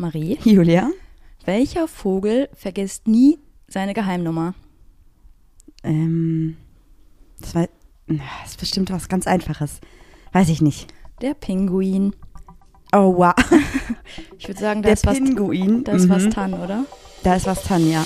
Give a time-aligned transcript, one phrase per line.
[0.00, 0.90] Marie, Julia?
[1.44, 4.54] welcher Vogel vergisst nie seine Geheimnummer?
[5.82, 6.56] Ähm,
[7.40, 7.68] das war.
[8.06, 9.80] Das ist bestimmt was ganz Einfaches.
[10.32, 10.92] Weiß ich nicht.
[11.22, 12.14] Der Pinguin.
[12.92, 13.34] Oh, wow.
[14.38, 15.84] Ich würde sagen, da Der ist was, Pinguin.
[15.84, 16.30] da ist was Mhm.
[16.30, 16.84] dran, oder?
[17.22, 18.04] Da ist was dran, ja.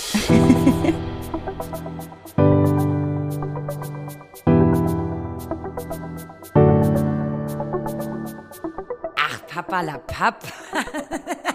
[9.17, 10.45] Ach, Papalapap.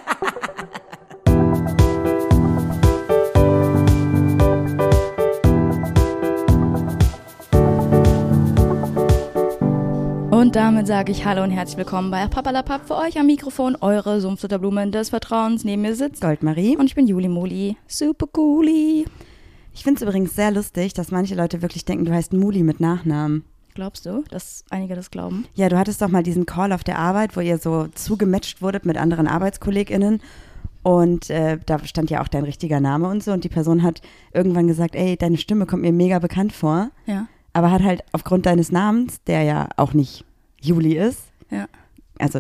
[10.40, 14.22] Und damit sage ich Hallo und herzlich willkommen bei Papalapap für euch am Mikrofon, eure
[14.22, 15.66] Sumpfdotterblumen des Vertrauens.
[15.66, 16.78] Neben mir sitzt Goldmarie.
[16.78, 17.76] und ich bin Juli Moli.
[17.88, 19.06] Super cooli.
[19.74, 22.80] Ich finde es übrigens sehr lustig, dass manche Leute wirklich denken, du heißt Muli mit
[22.80, 23.44] Nachnamen.
[23.74, 25.46] Glaubst du, dass einige das glauben?
[25.56, 28.86] Ja, du hattest doch mal diesen Call auf der Arbeit, wo ihr so zugematcht wurdet
[28.86, 30.22] mit anderen ArbeitskollegInnen.
[30.84, 33.34] Und äh, da stand ja auch dein richtiger Name und so.
[33.34, 34.02] Und die Person hat
[34.34, 36.92] irgendwann gesagt, ey, deine Stimme kommt mir mega bekannt vor.
[37.08, 37.28] Ja.
[37.52, 40.24] Aber hat halt aufgrund deines Namens, der ja auch nicht
[40.62, 41.68] Juli ist, Ja.
[42.18, 42.40] also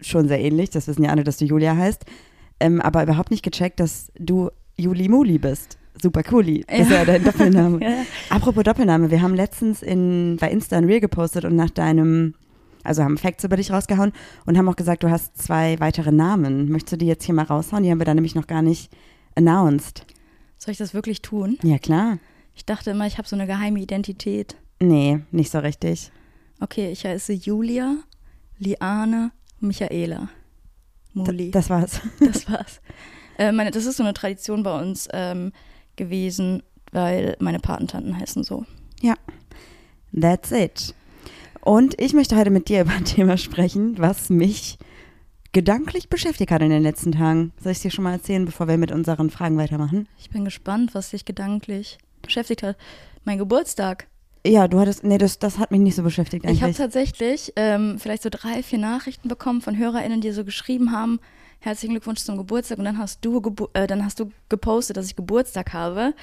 [0.00, 2.04] schon sehr ähnlich, das wissen ja alle, dass du Julia heißt,
[2.60, 5.76] ähm, aber überhaupt nicht gecheckt, dass du Juli Muli bist.
[6.00, 6.64] Super cooli.
[6.68, 6.98] Das ist Ja.
[6.98, 7.80] ja dein Doppelname.
[7.82, 8.02] Ja.
[8.30, 12.34] Apropos Doppelname, wir haben letztens in, bei Insta ein Reel gepostet und nach deinem,
[12.84, 14.12] also haben Facts über dich rausgehauen
[14.46, 16.70] und haben auch gesagt, du hast zwei weitere Namen.
[16.70, 17.82] Möchtest du die jetzt hier mal raushauen?
[17.82, 18.90] Die haben wir da nämlich noch gar nicht
[19.34, 20.06] announced.
[20.56, 21.58] Soll ich das wirklich tun?
[21.62, 22.18] Ja, klar.
[22.54, 24.56] Ich dachte immer, ich habe so eine geheime Identität.
[24.80, 26.10] Nee, nicht so richtig.
[26.60, 27.96] Okay, ich heiße Julia,
[28.58, 30.28] Liane, Michaela.
[31.12, 31.50] Muli.
[31.50, 32.00] das war's.
[32.20, 32.80] Das war's.
[33.38, 35.52] Äh, meine, das ist so eine Tradition bei uns ähm,
[35.96, 38.64] gewesen, weil meine Patentanten heißen so.
[40.18, 40.94] That's it.
[41.60, 44.78] Und ich möchte heute mit dir über ein Thema sprechen, was mich
[45.52, 47.52] gedanklich beschäftigt hat in den letzten Tagen.
[47.60, 50.08] Soll ich es dir schon mal erzählen, bevor wir mit unseren Fragen weitermachen?
[50.18, 52.76] Ich bin gespannt, was dich gedanklich beschäftigt hat.
[53.24, 54.06] Mein Geburtstag.
[54.46, 56.76] Ja, du hattest, nee, das, das hat mich nicht so beschäftigt Ich habe eigentlich.
[56.78, 61.20] tatsächlich ähm, vielleicht so drei, vier Nachrichten bekommen von HörerInnen, die so geschrieben haben,
[61.58, 63.42] herzlichen Glückwunsch zum Geburtstag und dann hast du,
[63.74, 66.14] äh, dann hast du gepostet, dass ich Geburtstag habe.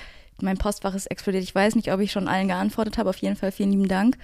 [0.42, 1.44] Mein Postfach ist explodiert.
[1.44, 3.10] Ich weiß nicht, ob ich schon allen geantwortet habe.
[3.10, 4.18] Auf jeden Fall vielen lieben Dank.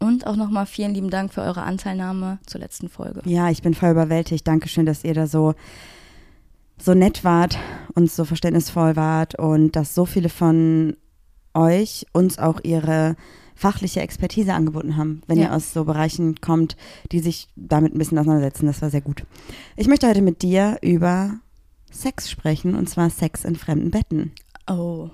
[0.00, 3.22] Und auch nochmal vielen lieben Dank für eure Anteilnahme zur letzten Folge.
[3.24, 4.46] Ja, ich bin voll überwältigt.
[4.48, 5.54] Dankeschön, dass ihr da so,
[6.78, 7.58] so nett wart
[7.94, 10.96] und so verständnisvoll wart und dass so viele von
[11.54, 13.16] euch uns auch ihre
[13.54, 15.44] fachliche Expertise angeboten haben, wenn Ja.
[15.44, 16.76] ihr aus so Bereichen kommt,
[17.12, 18.66] die sich damit ein bisschen auseinandersetzen.
[18.66, 19.24] Das war sehr gut.
[19.76, 21.34] Ich möchte heute mit dir über
[21.90, 24.32] Sex sprechen und zwar Sex in fremden Betten.
[24.68, 25.10] Oh,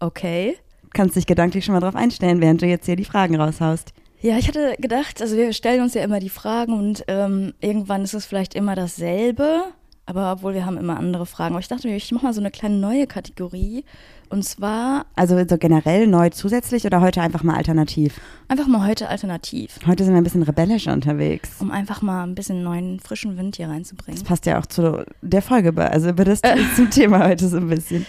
[0.00, 0.56] okay.
[0.92, 3.92] Kannst dich gedanklich schon mal drauf einstellen, während du jetzt hier die Fragen raushaust.
[4.20, 8.02] Ja, ich hatte gedacht, also wir stellen uns ja immer die Fragen und ähm, irgendwann
[8.02, 9.62] ist es vielleicht immer dasselbe,
[10.06, 11.54] aber obwohl wir haben immer andere Fragen.
[11.54, 13.84] Aber ich dachte mir, ich mache mal so eine kleine neue Kategorie
[14.30, 18.20] und zwar Also so generell neu zusätzlich oder heute einfach mal alternativ?
[18.48, 21.50] einfach mal heute alternativ, Heute sind wir ein bisschen rebellisch unterwegs.
[21.60, 24.22] um einfach mal ein bisschen neuen frischen Wind hier Das reinzubringen.
[24.24, 26.56] passt ja auch zu der Folge, also über das Äh.
[26.76, 28.06] zum Thema heute so ein bisschen.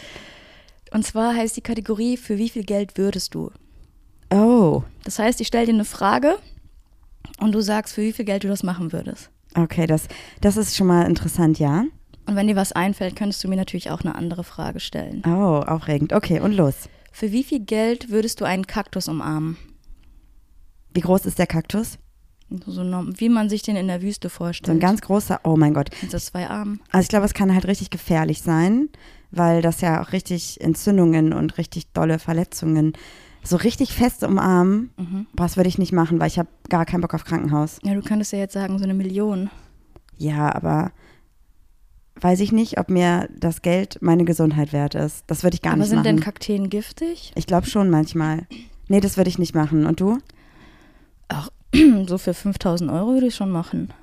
[0.91, 3.52] Und zwar heißt die Kategorie, für wie viel Geld würdest du?
[4.31, 6.38] Oh, Das heißt, ich stelle dir eine Frage
[7.40, 9.29] und du sagst, für wie viel Geld du das machen würdest.
[9.56, 10.08] okay, das,
[10.41, 11.84] das ist schon mal interessant, ja.
[12.29, 15.23] Und wenn dir was einfällt, könntest du mir natürlich auch eine andere Frage stellen.
[15.25, 16.13] Oh, aufregend.
[16.13, 16.88] Okay, und los.
[17.12, 19.57] Für wie viel Geld würdest du einen Kaktus umarmen?
[20.94, 21.97] Wie groß ist der Kaktus?
[22.66, 24.78] So wie man sich den in der Wüste So vorstellt.
[24.78, 25.90] ein ganz großer, oh mein Gott.
[26.01, 26.81] Mit so zwei Armen.
[26.91, 28.90] Also ich glaube, es kann halt richtig gefährlich sein,
[29.31, 32.94] weil das ja auch richtig Entzündungen und richtig dolle Verletzungen
[33.44, 34.90] so richtig fest umarmen.
[34.97, 35.28] Mhm.
[35.34, 37.79] Das würde ich nicht machen, weil ich habe gar keinen Bock auf Krankenhaus.
[37.84, 39.50] Ja, du könntest ja jetzt sagen, so eine Million.
[40.17, 40.91] Ja, aber
[42.22, 45.24] weiß ich nicht, ob mir das Geld meine Gesundheit wert ist.
[45.28, 46.25] Das würde ich gar Aber nicht sind denn machen.
[46.25, 47.31] Kakteen giftig?
[47.35, 48.47] Ich glaube schon manchmal.
[48.88, 49.85] Nee, das würde ich nicht machen.
[49.85, 50.18] Und du?
[52.08, 53.94] so für 5000 Euro würde ich schon machen.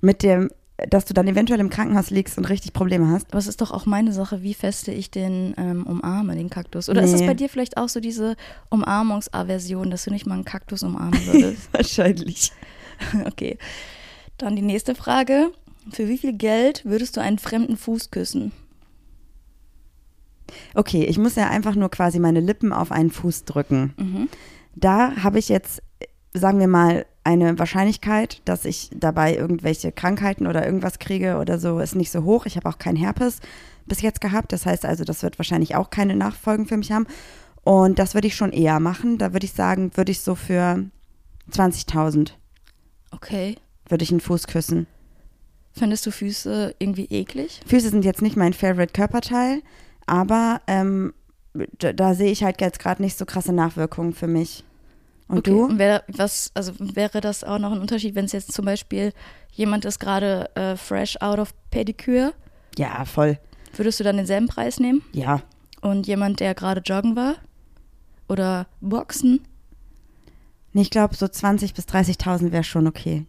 [0.00, 0.50] Mit dem,
[0.90, 3.28] dass du dann eventuell im Krankenhaus liegst und richtig Probleme hast?
[3.30, 6.88] Aber es ist doch auch meine Sache, wie feste ich den ähm, umarme, den Kaktus.
[6.88, 7.26] Oder ist es Nee.
[7.26, 8.36] bei dir vielleicht auch so diese
[8.70, 11.68] Umarmungsaversion, dass du nicht mal einen Kaktus umarmen würdest?
[11.72, 12.52] Wahrscheinlich.
[13.26, 13.56] okay.
[14.36, 15.50] Dann die nächste Frage.
[15.90, 18.52] Für wie viel Geld würdest du einen fremden Fuß küssen?
[20.74, 23.94] Okay, ich muss ja einfach nur quasi meine Lippen auf einen Fuß drücken.
[23.96, 24.28] Mhm.
[24.74, 25.82] Da habe ich jetzt,
[26.32, 31.78] sagen wir mal, eine Wahrscheinlichkeit, dass ich dabei irgendwelche Krankheiten oder irgendwas kriege oder so,
[31.78, 32.44] ist nicht so hoch.
[32.44, 33.40] Ich habe auch keinen Herpes
[33.86, 34.52] bis jetzt gehabt.
[34.52, 37.06] Das heißt also, das wird wahrscheinlich auch keine Nachfolgen für mich haben.
[37.62, 39.16] Und das würde ich schon eher machen.
[39.16, 40.84] Da würde ich sagen, würde ich so für
[41.50, 42.32] 20.000
[43.10, 43.56] Okay.
[43.88, 44.86] würde ich einen Fuß küssen.
[45.76, 47.60] Findest du Füße irgendwie eklig?
[47.66, 49.62] Füße sind jetzt nicht mein Favorite Körperteil,
[50.06, 51.12] aber ähm,
[51.78, 54.64] da, da sehe ich halt jetzt gerade nicht so krasse Nachwirkungen für mich.
[55.26, 55.50] Und okay.
[55.50, 55.64] du?
[55.64, 59.12] Und wär, was, also wäre das auch noch ein Unterschied, wenn es jetzt zum Beispiel
[59.52, 62.34] jemand ist gerade äh, fresh out of Pediküre?
[62.76, 63.38] Ja, voll.
[63.74, 65.02] Würdest du dann denselben Preis nehmen?
[65.12, 65.42] Ja.
[65.80, 67.34] Und jemand, der gerade joggen war?
[68.28, 69.40] Oder boxen?
[70.72, 73.26] Ich glaube, so 20.000 bis 30.000 wäre schon okay.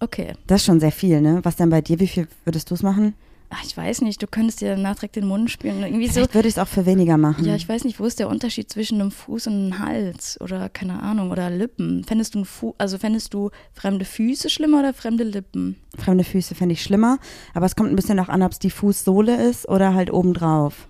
[0.00, 0.32] Okay.
[0.46, 1.40] Das ist schon sehr viel, ne?
[1.42, 2.00] Was denn bei dir?
[2.00, 3.14] Wie viel würdest du es machen?
[3.52, 5.82] Ach, ich weiß nicht, du könntest dir danach direkt den Mund spülen.
[5.82, 6.14] Irgendwie so.
[6.14, 7.44] Vielleicht würde ich es auch für weniger machen.
[7.44, 10.68] Ja, ich weiß nicht, wo ist der Unterschied zwischen einem Fuß und einem Hals oder
[10.68, 12.04] keine Ahnung oder Lippen?
[12.04, 12.44] Fändest du
[12.78, 15.76] also fändest du fremde Füße schlimmer oder fremde Lippen?
[15.98, 17.18] Fremde Füße fände ich schlimmer,
[17.52, 20.86] aber es kommt ein bisschen auch an, ob es die Fußsohle ist oder halt obendrauf.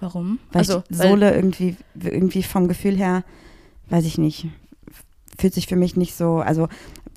[0.00, 0.40] Warum?
[0.50, 3.22] Weil also ich Sohle irgendwie, irgendwie vom Gefühl her,
[3.88, 4.48] weiß ich nicht,
[5.38, 6.68] fühlt sich für mich nicht so, also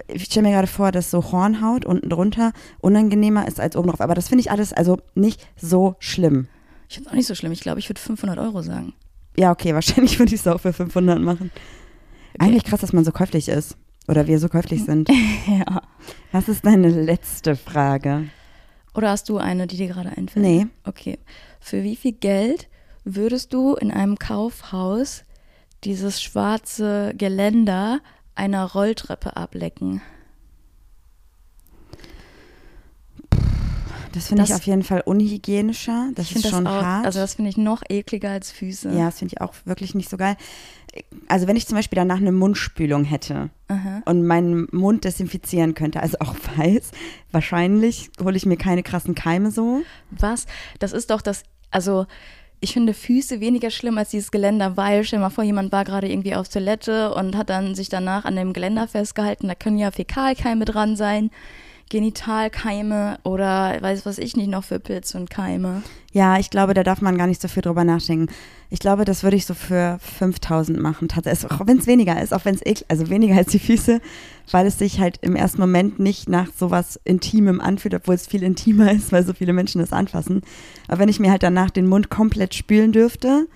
[0.07, 4.01] ich stelle mir gerade vor, dass so Hornhaut unten drunter unangenehmer ist als oben drauf.
[4.01, 6.47] Aber das finde ich alles also nicht so schlimm.
[6.89, 7.51] Ich finde es auch nicht so schlimm.
[7.51, 8.93] Ich glaube, ich würde 500 Euro sagen.
[9.37, 11.51] Ja, okay, wahrscheinlich würde ich es auch für 500 machen.
[11.53, 12.45] Okay.
[12.45, 13.77] Eigentlich krass, dass man so käuflich ist.
[14.07, 15.09] Oder wir so käuflich sind.
[15.47, 15.81] ja.
[16.31, 18.29] Was ist deine letzte Frage?
[18.93, 20.45] Oder hast du eine, die dir gerade einfällt?
[20.45, 20.67] Nee.
[20.83, 21.17] Okay.
[21.59, 22.67] Für wie viel Geld
[23.03, 25.23] würdest du in einem Kaufhaus
[25.83, 27.99] dieses schwarze Geländer
[28.35, 30.01] einer Rolltreppe ablecken?
[34.13, 36.09] Das finde ich auf jeden Fall unhygienischer.
[36.13, 37.05] Das ist schon das auch, hart.
[37.05, 38.89] also das finde ich noch ekliger als Füße.
[38.91, 40.37] ja, das finde ich auch wirklich nicht so geil.
[41.27, 44.03] Also wenn ich zum Beispiel danach eine Mundspülung hätte Aha.
[44.05, 46.91] und meinen Mund desinfizieren könnte, also auch weiß,
[47.31, 49.81] wahrscheinlich hole ich mir keine krassen Keime so.
[50.11, 50.45] Was?
[50.77, 52.05] Das ist doch das, also
[52.63, 56.09] ich finde Füße weniger schlimm als dieses Geländer, weil stell mal vor, jemand war gerade
[56.09, 59.49] irgendwie auf Toilette und hat dann sich danach an dem Geländer festgehalten.
[59.49, 61.29] Da können ja Fäkalkeime dran sein,
[61.93, 65.83] Genitalkeime oder weiß was ich nicht noch für Pilze und Keime.
[66.11, 68.33] Ja, ich glaube, da darf man gar nicht so viel drüber nachdenken.
[68.71, 71.51] Ich glaube, das würde ich so für 5000 machen, tatsächlich.
[71.51, 74.01] Auch wenn es weniger ist, auch wenn es also weniger als die Füße,
[74.49, 78.41] weil es sich halt im ersten Moment nicht nach sowas Intimem anfühlt, obwohl es viel
[78.41, 80.41] intimer ist, weil so viele Menschen das anfassen.
[80.87, 83.47] Aber wenn ich mir halt danach den Mund komplett spülen dürfte,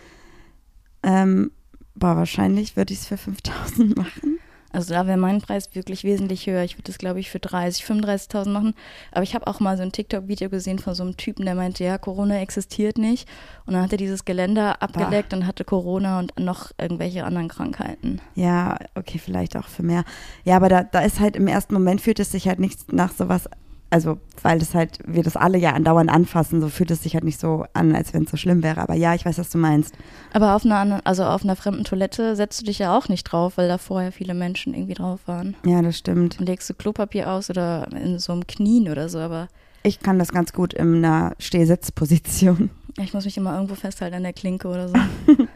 [1.02, 1.50] ähm,
[1.96, 4.37] boah, wahrscheinlich würde ich es für 5000 machen.
[4.78, 6.64] Also da wäre mein Preis wirklich wesentlich höher.
[6.64, 8.76] Ich würde das, glaube ich, für 30, 35.000 machen.
[9.12, 11.84] Aber ich habe auch mal so ein TikTok-Video gesehen von so einem Typen, der meinte,
[11.84, 13.28] ja, Corona existiert nicht.
[13.66, 18.22] Und dann hat er dieses Geländer abgeleckt und hatte Corona und noch irgendwelche anderen Krankheiten.
[18.36, 20.04] Ja, okay, vielleicht auch für mehr.
[20.44, 23.14] Ja, aber da, da ist halt im ersten Moment fühlt es sich halt nicht nach
[23.14, 23.50] sowas,
[23.90, 27.24] also weil es halt, wir das alle ja andauernd anfassen, so fühlt es sich halt
[27.24, 28.82] nicht so an, als wenn es so schlimm wäre.
[28.82, 29.96] Aber ja, ich weiß, was du meinst.
[30.34, 33.58] Aber auf einer also auf einer fremden Toilette setzt du dich ja auch nicht drauf,
[33.58, 35.56] weil da vorher viele Menschen irgendwie drauf waren.
[35.66, 36.40] Ja, das stimmt.
[36.40, 39.48] Dann legst du Klopapier aus oder in so einem Knien oder so, aber
[39.84, 42.70] Ich kann das ganz gut in einer Stehsitzposition.
[43.00, 44.96] ich muss mich immer irgendwo festhalten an der Klinke oder so.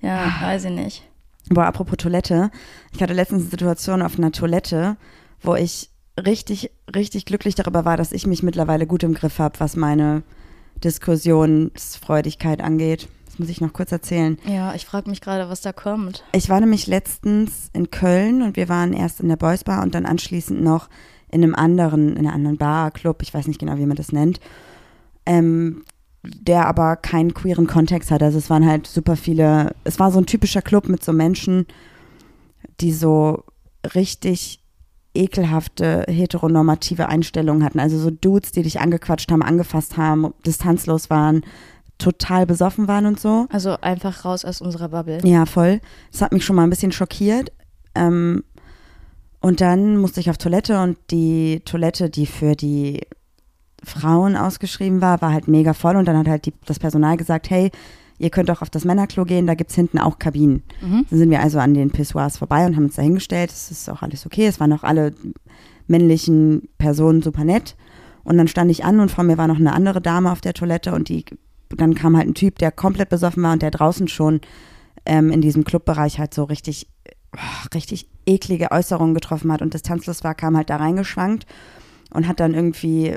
[0.00, 1.02] ja, weiß ich nicht.
[1.50, 2.50] Boah, apropos Toilette.
[2.94, 4.96] Ich hatte letztens eine Situation auf einer Toilette,
[5.40, 9.60] wo ich richtig, richtig glücklich darüber war, dass ich mich mittlerweile gut im Griff habe,
[9.60, 10.22] was meine
[10.82, 13.08] Diskussionsfreudigkeit angeht.
[13.26, 14.38] Das muss ich noch kurz erzählen.
[14.46, 16.22] Ja, ich frage mich gerade, was da kommt.
[16.32, 19.94] Ich war nämlich letztens in Köln und wir waren erst in der Boys Bar und
[19.94, 20.88] dann anschließend noch
[21.30, 24.12] in einem anderen, in einer anderen Bar, Club, ich weiß nicht genau, wie man das
[24.12, 24.38] nennt,
[25.24, 25.82] ähm,
[26.22, 28.22] der aber keinen queeren Kontext hat.
[28.22, 31.66] Also es waren halt super viele, es war so ein typischer Club mit so Menschen,
[32.80, 33.44] die so
[33.94, 34.61] richtig
[35.14, 37.80] ekelhafte heteronormative Einstellungen hatten.
[37.80, 41.42] Also so Dudes, die dich angequatscht haben, angefasst haben, distanzlos waren,
[41.98, 43.46] total besoffen waren und so.
[43.50, 45.20] Also einfach raus aus unserer Bubble.
[45.24, 45.80] Ja, voll.
[46.10, 47.52] Das hat mich schon mal ein bisschen schockiert.
[47.94, 48.42] Ähm,
[49.40, 53.00] und dann musste ich auf Toilette und die Toilette, die für die
[53.84, 55.96] Frauen ausgeschrieben war, war halt mega voll.
[55.96, 57.70] Und dann hat halt die, das Personal gesagt, hey,
[58.22, 60.62] ihr könnt auch auf das Männerklo gehen, da gibt's hinten auch Kabinen.
[60.80, 61.06] Mhm.
[61.10, 63.50] Dann sind wir also an den Pissoirs vorbei und haben uns da hingestellt.
[63.50, 64.46] Es ist auch alles okay.
[64.46, 65.12] Es waren auch alle
[65.88, 67.76] männlichen Personen super nett.
[68.22, 70.54] Und dann stand ich an und vor mir war noch eine andere Dame auf der
[70.54, 71.24] Toilette und die,
[71.76, 74.40] dann kam halt ein Typ, der komplett besoffen war und der draußen schon
[75.04, 76.86] ähm, in diesem Clubbereich halt so richtig,
[77.34, 81.46] oh, richtig eklige Äußerungen getroffen hat und distanzlos war, kam halt da reingeschwankt
[82.14, 83.16] und hat dann irgendwie,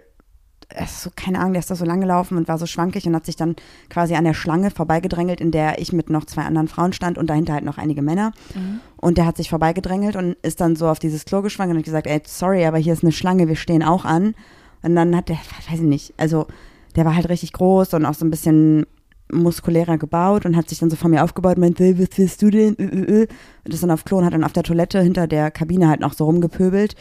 [0.87, 3.25] so, keine Ahnung, der ist da so lang gelaufen und war so schwankig und hat
[3.25, 3.55] sich dann
[3.89, 7.29] quasi an der Schlange vorbeigedrängelt, in der ich mit noch zwei anderen Frauen stand und
[7.29, 8.31] dahinter halt noch einige Männer.
[8.53, 8.79] Mhm.
[8.97, 11.85] Und der hat sich vorbeigedrängelt und ist dann so auf dieses Klo geschwankt und hat
[11.85, 14.35] gesagt, ey, sorry, aber hier ist eine Schlange, wir stehen auch an.
[14.81, 15.37] Und dann hat der,
[15.69, 16.47] weiß ich nicht, also
[16.95, 18.85] der war halt richtig groß und auch so ein bisschen
[19.31, 22.41] muskulärer gebaut und hat sich dann so vor mir aufgebaut und meinte, "Hey, was willst
[22.41, 22.77] du denn?
[22.77, 23.27] Äh, äh, äh."
[23.65, 26.01] Und ist dann auf Klo und hat dann auf der Toilette hinter der Kabine halt
[26.01, 26.95] noch so rumgepöbelt,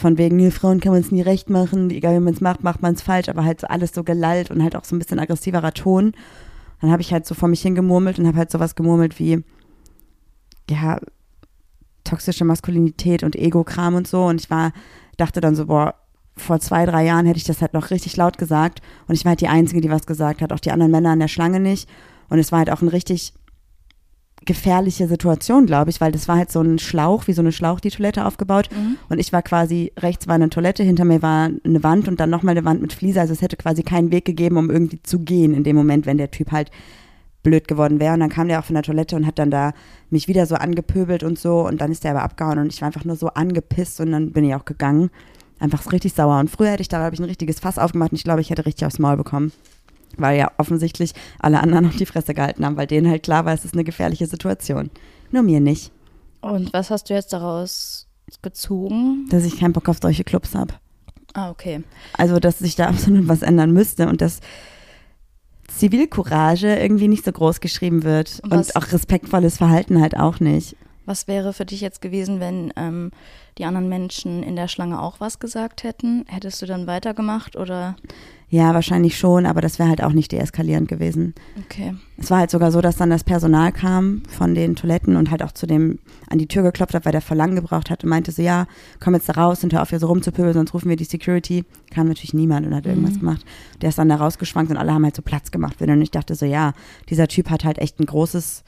[0.00, 2.82] von wegen, Frauen kann man es nie recht machen, egal wie man es macht, macht
[2.82, 5.18] man es falsch, aber halt so alles so gelallt und halt auch so ein bisschen
[5.18, 6.12] aggressiverer Ton.
[6.80, 9.44] Dann habe ich halt so vor mich hingemurmelt und habe halt sowas gemurmelt wie,
[10.68, 10.98] ja,
[12.04, 14.24] toxische Maskulinität und Ego-Kram und so.
[14.24, 14.72] Und ich war,
[15.16, 15.94] dachte dann so, boah,
[16.36, 18.80] vor zwei, drei Jahren hätte ich das halt noch richtig laut gesagt.
[19.06, 21.20] Und ich war halt die Einzige, die was gesagt hat, auch die anderen Männer an
[21.20, 21.88] der Schlange nicht.
[22.28, 23.34] Und es war halt auch ein richtig
[24.46, 27.80] gefährliche Situation, glaube ich, weil das war halt so ein Schlauch, wie so eine Schlauch,
[27.80, 28.68] die Toilette aufgebaut.
[28.74, 28.96] Mhm.
[29.08, 32.30] Und ich war quasi, rechts war eine Toilette, hinter mir war eine Wand und dann
[32.30, 33.20] nochmal eine Wand mit Fliese.
[33.20, 36.18] Also es hätte quasi keinen Weg gegeben, um irgendwie zu gehen in dem Moment, wenn
[36.18, 36.70] der Typ halt
[37.42, 38.14] blöd geworden wäre.
[38.14, 39.72] Und dann kam der auch von der Toilette und hat dann da
[40.08, 41.66] mich wieder so angepöbelt und so.
[41.66, 44.32] Und dann ist der aber abgehauen und ich war einfach nur so angepisst und dann
[44.32, 45.10] bin ich auch gegangen.
[45.58, 46.40] Einfach richtig sauer.
[46.40, 48.48] Und früher hätte ich da, glaube ich, ein richtiges Fass aufgemacht und ich glaube, ich
[48.48, 49.52] hätte richtig aufs Maul bekommen.
[50.16, 53.54] Weil ja offensichtlich alle anderen auf die Fresse gehalten haben, weil denen halt klar war,
[53.54, 54.90] es ist eine gefährliche Situation.
[55.30, 55.92] Nur mir nicht,
[56.40, 58.06] Und was hast du jetzt daraus
[58.42, 59.26] gezogen?
[59.30, 60.74] dass ich keinen Bock auf solche Clubs habe.
[61.34, 61.82] Ah, okay.
[62.16, 64.40] Also, dass sich da absolut was ändern müsste und dass
[65.68, 70.76] Zivilcourage irgendwie nicht so groß geschrieben wird Und und auch respektvolles Verhalten halt auch nicht.
[71.10, 73.10] Was wäre für dich jetzt gewesen, wenn ähm,
[73.58, 76.24] die anderen Menschen in der Schlange auch was gesagt hätten?
[76.28, 77.96] Hättest du dann weitergemacht oder?
[78.48, 81.34] Ja, wahrscheinlich schon, aber das wäre halt auch nicht deeskalierend gewesen.
[81.64, 81.96] Okay.
[82.16, 85.42] Es war halt sogar so, dass dann das Personal kam von den Toiletten und halt
[85.42, 85.98] auch zu dem
[86.28, 88.68] an die Tür geklopft hat, weil der Verlangen gebraucht hat und meinte so, ja,
[89.00, 91.64] komm jetzt da raus und hör auf hier so rumzupöbeln, sonst rufen wir die Security.
[91.90, 93.44] Kam natürlich niemand und hat irgendwas gemacht.
[93.82, 95.82] Der ist dann da rausgeschwankt und alle haben halt so Platz gemacht.
[95.82, 96.72] Und ich dachte so, ja,
[97.08, 98.62] dieser Typ hat halt echt ein großes,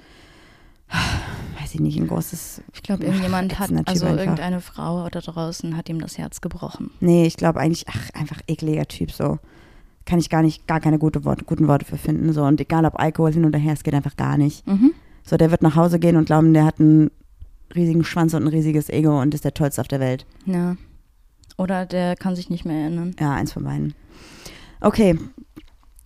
[1.60, 4.20] weiß ich nicht, ein großes, Ich glaube, irgendjemand hat, ätzender Typ also einfach.
[4.20, 6.90] irgendeine Frau da draußen hat ihm das Herz gebrochen.
[7.00, 9.38] nee, ich glaube eigentlich, ach, einfach ekliger Typ so.
[10.04, 12.32] Kann ich gar nicht, gar keine gute Worte, guten Worte für finden.
[12.32, 12.42] So.
[12.42, 14.66] Und egal ob Alkohol hin oder her, es geht einfach gar nicht.
[14.66, 14.92] Mhm.
[15.24, 17.10] So, der wird nach Hause gehen und glauben, der hat einen
[17.74, 20.26] riesigen Schwanz und ein riesiges Ego und ist der tollste auf der Welt.
[20.44, 20.76] Ja.
[21.56, 23.14] Oder der kann sich nicht mehr erinnern.
[23.20, 23.94] Ja, eins von beiden.
[24.80, 25.16] Okay,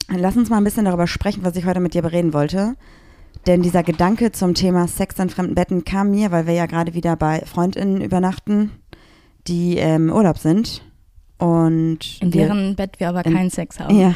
[0.09, 2.75] dann lass uns mal ein bisschen darüber sprechen, was ich heute mit dir bereden wollte.
[3.47, 6.95] Denn dieser Gedanke zum Thema Sex in fremden Betten kam mir, weil wir ja gerade
[6.95, 8.73] wieder bei FreundInnen übernachten,
[9.47, 10.83] die im Urlaub sind.
[11.38, 13.97] Und In wir- deren Bett wir aber in- keinen Sex haben.
[13.99, 14.14] Ja,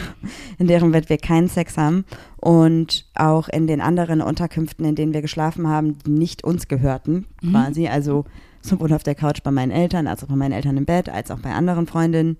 [0.58, 2.06] in deren Bett wir keinen Sex haben
[2.38, 7.26] und auch in den anderen Unterkünften, in denen wir geschlafen haben, die nicht uns gehörten,
[7.42, 7.50] Mhm.
[7.50, 7.88] quasi.
[7.88, 8.24] Also
[8.62, 11.30] sowohl auf der Couch bei meinen Eltern, als auch bei meinen Eltern im Bett, als
[11.30, 12.36] auch bei anderen Freundinnen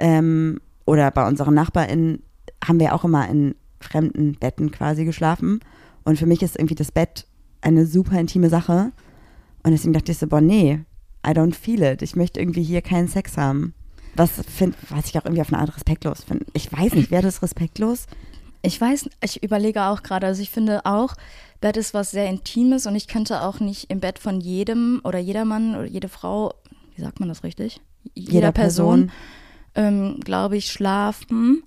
[0.00, 2.22] ähm, oder bei unseren NachbarInnen,
[2.64, 5.60] haben wir auch immer in fremden Betten quasi geschlafen.
[6.08, 7.26] Und für mich ist irgendwie das Bett
[7.60, 8.92] eine super intime Sache.
[9.62, 10.80] Und deswegen dachte ich so, boah, nee,
[11.22, 12.00] I don't feel it.
[12.00, 13.74] Ich möchte irgendwie hier keinen Sex haben.
[14.14, 16.46] Was, find, was ich auch irgendwie auf eine Art respektlos finde.
[16.54, 18.06] Ich weiß nicht, wäre das respektlos?
[18.62, 21.14] Ich weiß, ich überlege auch gerade, also ich finde auch,
[21.60, 25.18] Bett ist was sehr Intimes und ich könnte auch nicht im Bett von jedem oder
[25.18, 26.54] jeder Mann oder jede Frau,
[26.96, 27.82] wie sagt man das richtig?
[28.14, 29.10] Jeder, Person,
[29.74, 31.64] ähm, glaube ich, schlafen.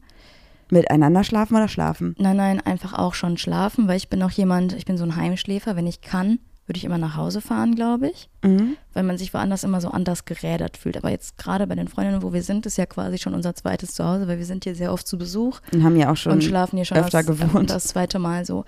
[0.71, 2.15] Miteinander schlafen oder schlafen?
[2.17, 5.15] Nein, nein, einfach auch schon schlafen, weil ich bin auch jemand, ich bin so ein
[5.15, 5.75] Heimschläfer.
[5.75, 8.77] Wenn ich kann, würde ich immer nach Hause fahren, glaube ich, Mhm.
[8.93, 10.95] weil man sich woanders immer so anders gerädert fühlt.
[10.97, 13.93] Aber jetzt gerade bei den Freundinnen, wo wir sind, ist ja quasi schon unser zweites
[13.93, 16.43] Zuhause, weil wir sind hier sehr oft zu Besuch Und haben ja auch schon und
[16.43, 17.69] schlafen hier schon öfter das, gewohnt.
[17.69, 18.63] das zweite Mal so.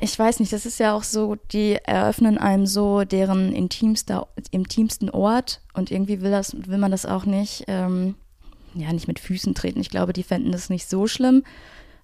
[0.00, 5.10] Ich weiß nicht, das ist ja auch so, die eröffnen einem so deren intimster, intimsten
[5.10, 8.14] Ort und irgendwie will das, will man das auch nicht, ähm,
[8.80, 9.80] ja, nicht mit Füßen treten.
[9.80, 11.44] Ich glaube, die fänden das nicht so schlimm,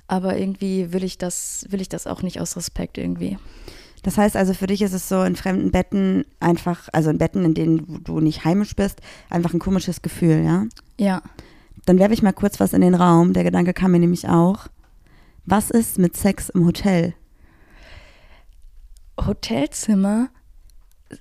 [0.07, 3.39] aber irgendwie will ich das, will ich das auch nicht aus Respekt irgendwie.
[4.03, 7.45] Das heißt also, für dich ist es so in fremden Betten einfach, also in Betten,
[7.45, 9.01] in denen du nicht heimisch bist,
[9.31, 10.67] einfach ein komisches Gefühl, ja?
[10.99, 11.23] Ja.
[11.87, 13.33] Dann werfe ich mal kurz was in den Raum.
[13.33, 14.69] Der Gedanke kam mir nämlich auch.
[15.47, 17.15] Was ist mit Sex im Hotel?
[19.19, 20.29] Hotelzimmer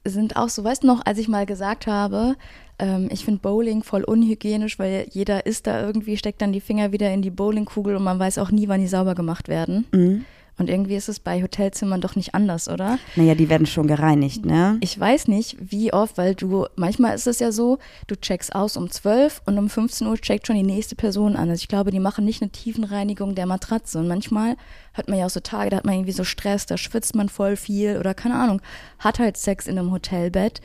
[0.03, 2.35] sind auch so, weißt du noch, als ich mal gesagt habe,
[2.83, 6.91] ähm, ich finde Bowling voll unhygienisch, weil jeder isst da irgendwie, steckt dann die Finger
[6.91, 9.85] wieder in die Bowlingkugel und man weiß auch nie, wann die sauber gemacht werden.
[9.91, 10.25] Mhm.
[10.59, 12.99] Und irgendwie ist es bei Hotelzimmern doch nicht anders, oder?
[13.15, 14.77] Naja, die werden schon gereinigt, ne?
[14.81, 18.77] Ich weiß nicht, wie oft, weil du, manchmal ist es ja so, du checkst aus
[18.77, 21.49] um 12 und um 15 Uhr checkt schon die nächste Person an.
[21.49, 23.97] Also ich glaube, die machen nicht eine Tiefenreinigung der Matratze.
[23.97, 24.55] Und manchmal
[24.93, 27.29] hat man ja auch so Tage, da hat man irgendwie so Stress, da schwitzt man
[27.29, 28.61] voll viel oder keine Ahnung,
[28.99, 30.61] hat halt Sex in einem Hotelbett.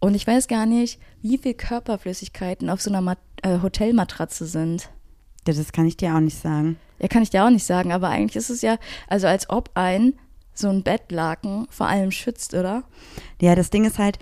[0.00, 4.90] Und ich weiß gar nicht, wie viel Körperflüssigkeiten auf so einer Mat äh, Hotelmatratze sind.
[5.46, 6.76] Ja, das kann ich dir auch nicht sagen.
[7.00, 8.76] Ja, kann ich dir auch nicht sagen, aber eigentlich ist es ja,
[9.08, 10.14] also als ob ein
[10.54, 12.82] so ein Bettlaken vor allem schützt, oder?
[13.40, 14.18] Ja, das Ding ist halt,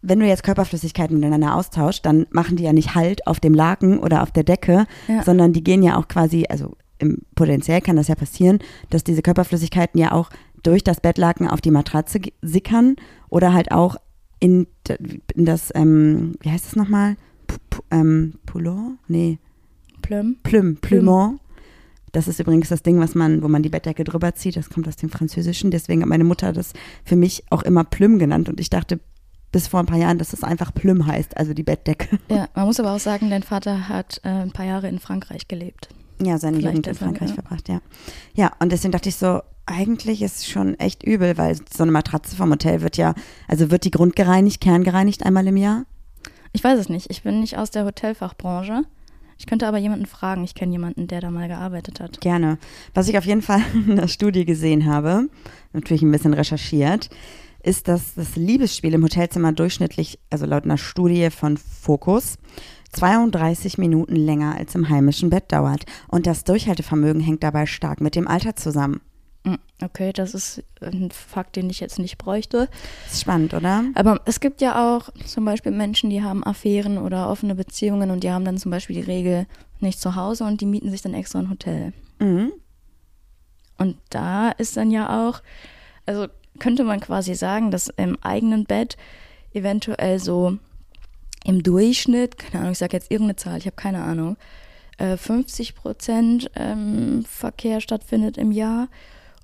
[0.00, 3.98] wenn du jetzt Körperflüssigkeiten miteinander austauscht, dann machen die ja nicht Halt auf dem Laken
[3.98, 5.24] oder auf der Decke, Ja.
[5.24, 8.60] sondern die gehen ja auch quasi, also im, potenziell kann das ja passieren,
[8.90, 10.30] dass diese Körperflüssigkeiten ja auch
[10.62, 12.94] durch das Bettlaken auf die Matratze sickern
[13.28, 13.96] oder halt auch
[14.40, 14.66] in,
[15.34, 17.16] in das, ähm, wie heißt es nochmal?
[17.90, 18.98] Ähm, Poulon?
[19.08, 19.38] Nee,
[20.02, 20.36] Plum.
[20.42, 21.40] Plüm, Plumont.
[22.12, 24.56] Das ist übrigens das Ding, was man, wo man die Bettdecke drüber zieht.
[24.56, 25.70] Das kommt aus dem Französischen.
[25.70, 26.72] Deswegen hat meine Mutter das
[27.04, 28.48] für mich auch immer Plüm genannt.
[28.48, 29.00] Und ich dachte
[29.52, 32.18] bis vor ein paar Jahren, dass es einfach Plüm heißt, also die Bettdecke.
[32.30, 35.48] Ja, man muss aber auch sagen, dein Vater hat äh, ein paar Jahre in Frankreich
[35.48, 35.88] gelebt.
[36.22, 37.34] Ja, seine Vielleicht Jugend in Frankreich ja.
[37.34, 37.80] verbracht, ja.
[38.34, 41.92] Ja, und deswegen dachte ich so, eigentlich ist es schon echt übel, weil so eine
[41.92, 43.14] Matratze vom Hotel wird ja,
[43.46, 45.84] also wird die grundgereinigt, kerngereinigt einmal im Jahr?
[46.52, 47.10] Ich weiß es nicht.
[47.10, 48.82] Ich bin nicht aus der Hotelfachbranche.
[49.38, 50.42] Ich könnte aber jemanden fragen.
[50.42, 52.20] Ich kenne jemanden, der da mal gearbeitet hat.
[52.20, 52.58] Gerne.
[52.94, 55.28] Was ich auf jeden Fall in der Studie gesehen habe,
[55.72, 57.10] natürlich ein bisschen recherchiert,
[57.62, 62.38] ist, dass das Liebesspiel im Hotelzimmer durchschnittlich, also laut einer Studie von Focus,
[62.92, 65.84] 32 Minuten länger als im heimischen Bett dauert.
[66.08, 69.00] Und das Durchhaltevermögen hängt dabei stark mit dem Alter zusammen.
[69.52, 72.68] Mm, Okay, das ist ein Fakt, den ich jetzt nicht bräuchte.
[73.06, 73.84] Ist spannend, oder?
[73.94, 78.24] Aber es gibt ja auch zum Beispiel Menschen, die haben Affären oder offene Beziehungen und
[78.24, 79.46] die haben dann zum Beispiel die Regel
[79.78, 81.92] nicht zu Hause und die mieten sich dann extra ein Hotel.
[82.18, 82.52] Mhm.
[83.78, 85.42] Und da ist dann ja auch,
[86.06, 86.26] also
[86.58, 88.96] könnte man quasi sagen, dass im eigenen Bett
[89.52, 90.58] eventuell so
[91.44, 94.36] im Durchschnitt, keine Ahnung, ich sage jetzt irgendeine Zahl, ich habe keine Ahnung,
[94.98, 98.88] äh, 50 Prozent ähm, Verkehr stattfindet im Jahr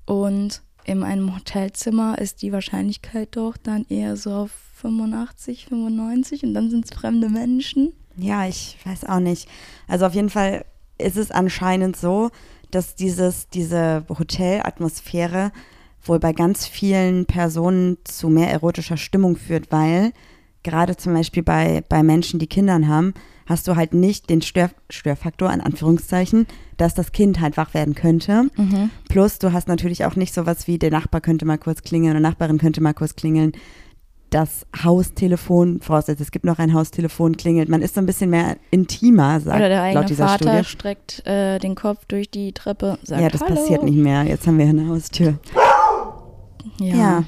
[0.07, 6.55] und in einem Hotelzimmer ist die Wahrscheinlichkeit doch dann eher so auf 85, 95 und
[6.55, 7.93] dann sind es fremde Menschen.
[8.17, 9.49] Ja, ich weiß auch nicht.
[9.89, 10.65] Also auf jeden Fall
[10.99, 12.31] ist es anscheinend so,
[12.71, 15.53] dass dieses, diese Hotelatmosphäre
[16.03, 20.13] wohl bei ganz vielen Personen zu mehr erotischer Stimmung führt, weil
[20.65, 23.15] gerade zum Beispiel bei, bei Menschen, die Kindern haben,
[23.47, 27.95] hast du halt nicht den Stör, Störfaktor, in Anführungszeichen, dass das Kind halt wach werden
[27.95, 28.51] könnte.
[29.09, 32.21] Plus du hast natürlich auch nicht sowas wie, der Nachbar könnte mal kurz klingeln oder
[32.21, 33.53] Nachbarin könnte mal kurz klingeln.
[34.31, 37.69] Das Haustelefon, voraussetzt, es gibt noch ein Haustelefon, klingelt.
[37.69, 40.65] Man ist so ein bisschen mehr intimer, sagt Oder der eigene Vater Studie.
[40.65, 43.55] streckt äh, den Kopf durch die Treppe, sagt Ja, das Hallo.
[43.55, 44.25] passiert nicht mehr.
[44.25, 45.39] Jetzt haben wir eine Haustür.
[46.81, 46.97] Ja.
[46.97, 47.25] Ja.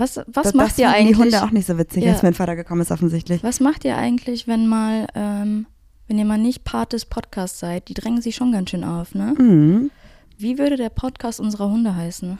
[0.00, 1.16] Was, was das, macht das ihr eigentlich?
[1.16, 2.12] die Hunde auch nicht so witzig, Ja.
[2.12, 3.42] als mein Vater gekommen ist, offensichtlich.
[3.42, 5.66] Was macht ihr eigentlich, wenn mal, ähm,
[6.08, 7.88] wenn ihr mal nicht Part des Podcasts seid?
[7.88, 9.34] Die drängen sich schon ganz schön auf, ne?
[9.38, 9.90] Mhm.
[10.38, 12.38] Wie würde der Podcast unserer Hunde heißen?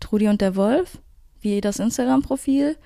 [0.00, 0.98] Trudi und der Wolf?
[1.40, 2.76] Wie das Instagram-Profil?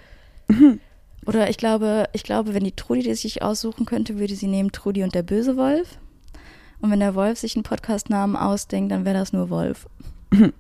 [1.26, 4.72] Oder ich glaube, ich glaube, wenn die Trudi die sich aussuchen könnte, würde sie nehmen
[4.72, 5.98] Trudi und der böse Wolf.
[6.80, 9.86] Und wenn der Wolf sich einen Podcast-Namen ausdenkt, dann wäre das nur Wolf.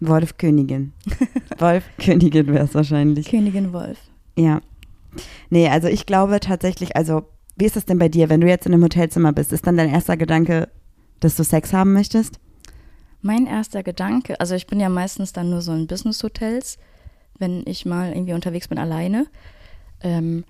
[0.00, 0.92] Wolf Königin.
[1.58, 3.28] Wolf Königin wäre es wahrscheinlich.
[3.28, 3.98] Königin Wolf.
[4.36, 4.60] Ja.
[5.50, 7.22] Nee, also ich glaube tatsächlich, also
[7.56, 9.52] wie ist das denn bei dir, wenn du jetzt in einem Hotelzimmer bist?
[9.52, 10.68] Ist dann dein erster Gedanke,
[11.20, 12.38] dass du Sex haben möchtest?
[13.22, 16.78] Mein erster Gedanke, also ich bin ja meistens dann nur so in Business-Hotels,
[17.38, 19.26] wenn ich mal irgendwie unterwegs bin alleine.
[20.02, 20.44] Ähm,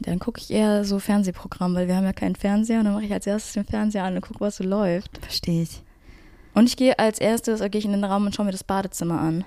[0.00, 3.04] dann gucke ich eher so Fernsehprogramm, weil wir haben ja keinen Fernseher und dann mache
[3.04, 5.18] ich als erstes den Fernseher an und gucke, was so läuft.
[5.18, 5.82] Verstehe ich.
[6.54, 8.64] Und ich gehe als erstes, äh, gehe ich in den Raum und schaue mir das
[8.64, 9.44] Badezimmer an.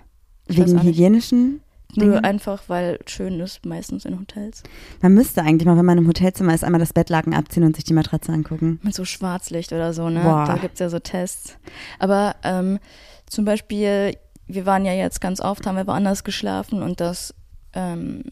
[0.48, 1.62] Ich Wegen hygienischen
[1.96, 4.64] Nur einfach, weil schön ist, meistens in Hotels.
[5.02, 7.86] Man müsste eigentlich mal, wenn man im Hotelzimmer ist, einmal das Bettlaken abziehen und sich
[7.86, 8.80] die Matratze angucken.
[8.84, 10.22] Mit so Schwarzlicht oder so, ne?
[10.22, 10.46] Boah.
[10.46, 11.58] Da gibt es ja so Tests.
[12.00, 12.80] Aber ähm,
[13.26, 14.16] zum Beispiel,
[14.48, 17.34] wir waren ja jetzt ganz oft, haben wir woanders geschlafen und das
[17.74, 18.24] ähm,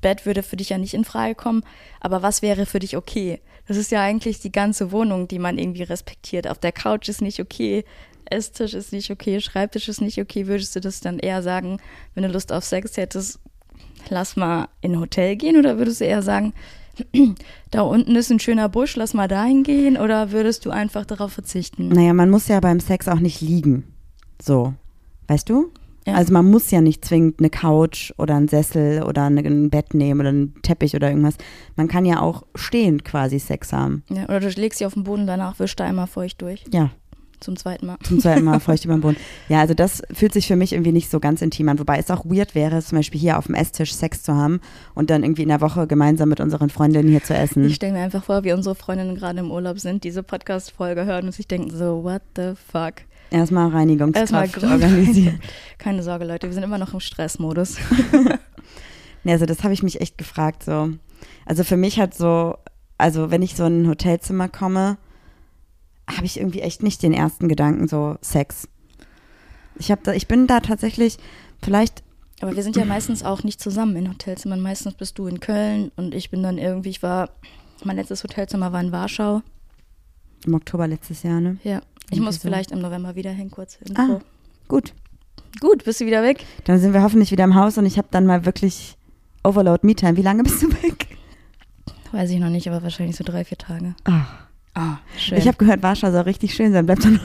[0.00, 1.62] Bett würde für dich ja nicht in Frage kommen.
[2.00, 3.40] Aber was wäre für dich okay?
[3.66, 6.46] Das ist ja eigentlich die ganze Wohnung, die man irgendwie respektiert.
[6.46, 7.84] Auf der Couch ist nicht okay,
[8.26, 10.46] Esstisch ist nicht okay, Schreibtisch ist nicht okay.
[10.46, 11.78] Würdest du das dann eher sagen,
[12.14, 13.38] wenn du Lust auf Sex hättest,
[14.08, 15.56] lass mal in ein Hotel gehen?
[15.56, 16.52] Oder würdest du eher sagen,
[17.70, 19.96] da unten ist ein schöner Busch, lass mal dahin gehen?
[19.96, 21.88] Oder würdest du einfach darauf verzichten?
[21.88, 23.84] Naja, man muss ja beim Sex auch nicht liegen.
[24.40, 24.74] So.
[25.26, 25.70] Weißt du?
[26.06, 26.14] Ja.
[26.14, 30.20] Also man muss ja nicht zwingend eine Couch oder einen Sessel oder ein Bett nehmen
[30.20, 31.36] oder einen Teppich oder irgendwas.
[31.76, 34.02] Man kann ja auch stehend quasi Sex haben.
[34.10, 36.62] Ja, oder du legst sie auf den Boden, danach wischst du einmal feucht durch.
[36.72, 36.90] Ja,
[37.40, 37.96] Zum zweiten Mal.
[38.02, 39.16] zum zweiten Mal feucht über den Boden.
[39.48, 41.78] Ja, also das fühlt sich für mich irgendwie nicht so ganz intim an.
[41.78, 44.60] Wobei es auch weird wäre, zum Beispiel hier auf dem Esstisch Sex zu haben
[44.94, 47.64] und dann irgendwie in der Woche gemeinsam mit unseren Freundinnen hier zu essen.
[47.64, 51.24] Ich stelle mir einfach vor, wie unsere Freundinnen gerade im Urlaub sind, diese Podcast-Folge hören
[51.26, 52.94] und sich denken so, what the fuck?
[53.34, 55.40] Erstmal Reinigungskraft Erstmal organisieren.
[55.78, 57.76] Keine Sorge, Leute, wir sind immer noch im Stressmodus.
[59.24, 60.90] Nee, also das habe ich mich echt gefragt so.
[61.46, 62.58] Also für mich hat so,
[62.98, 64.98] also wenn ich so in ein Hotelzimmer komme,
[66.06, 68.68] habe ich irgendwie echt nicht den ersten Gedanken so Sex.
[69.78, 71.16] Ich habe da, ich bin da tatsächlich
[71.62, 72.02] vielleicht
[72.42, 74.60] Aber wir sind ja meistens auch nicht zusammen in Hotelzimmern.
[74.60, 77.30] Meistens bist du in Köln und ich bin dann irgendwie, ich war,
[77.82, 79.40] mein letztes Hotelzimmer war in Warschau.
[80.46, 81.56] Im Oktober letztes Jahr, ne?
[81.64, 81.80] Ja.
[82.10, 82.40] Ich muss so.
[82.42, 84.00] vielleicht im November wieder hin, kurz Info.
[84.00, 84.20] Ah,
[84.68, 84.92] gut.
[85.60, 86.44] Gut, bist du wieder weg?
[86.64, 88.96] Dann sind wir hoffentlich wieder im Haus und ich habe dann mal wirklich
[89.44, 90.16] Overload Me-Time.
[90.16, 91.06] Wie lange bist du weg?
[92.12, 93.94] Weiß ich noch nicht, aber wahrscheinlich so drei, vier Tage.
[94.04, 94.44] Ach,
[94.76, 95.38] Ah, schön.
[95.38, 96.84] ich habe gehört, Warschau soll richtig schön sein.
[96.86, 97.20] Bleibt dann,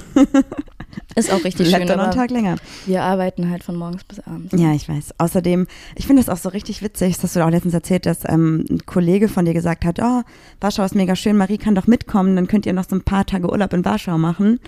[1.15, 2.57] ist auch richtig schön, dann einen Tag länger.
[2.85, 4.53] wir arbeiten halt von morgens bis abends.
[4.55, 5.15] Ja, ich weiß.
[5.17, 8.19] Außerdem, ich finde es auch so richtig witzig, das hast du auch letztens erzählt, dass
[8.27, 10.21] ähm, ein Kollege von dir gesagt hat, oh,
[10.61, 13.25] Warschau ist mega schön, Marie kann doch mitkommen, dann könnt ihr noch so ein paar
[13.25, 14.59] Tage Urlaub in Warschau machen.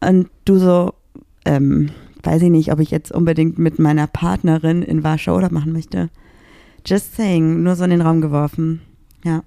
[0.00, 0.94] Und du so,
[1.44, 1.90] ähm,
[2.22, 6.10] weiß ich nicht, ob ich jetzt unbedingt mit meiner Partnerin in Warschau Urlaub machen möchte.
[6.84, 8.82] Just saying, nur so in den Raum geworfen.
[9.24, 9.42] Ja.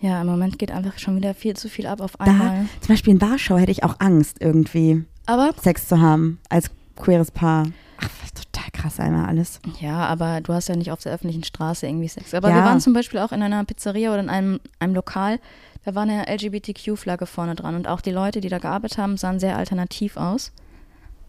[0.00, 2.66] Ja, im Moment geht einfach schon wieder viel zu viel ab auf Da, einmal.
[2.80, 7.30] zum Beispiel in Warschau hätte ich auch Angst, irgendwie Aber Sex zu haben als queeres
[7.32, 7.64] Paar.
[8.00, 9.60] Ach, was total krass einmal alles.
[9.80, 12.32] ja, aber du hast ja nicht auf der öffentlichen Straße irgendwie Sex.
[12.32, 12.56] Aber Ja.
[12.56, 15.40] wir waren zum Beispiel auch in einer Pizzeria oder in einem, einem Lokal,
[15.84, 19.40] da war eine LGBTQ-Flagge vorne dran und auch die Leute, die da gearbeitet haben, sahen
[19.40, 20.52] sehr alternativ aus.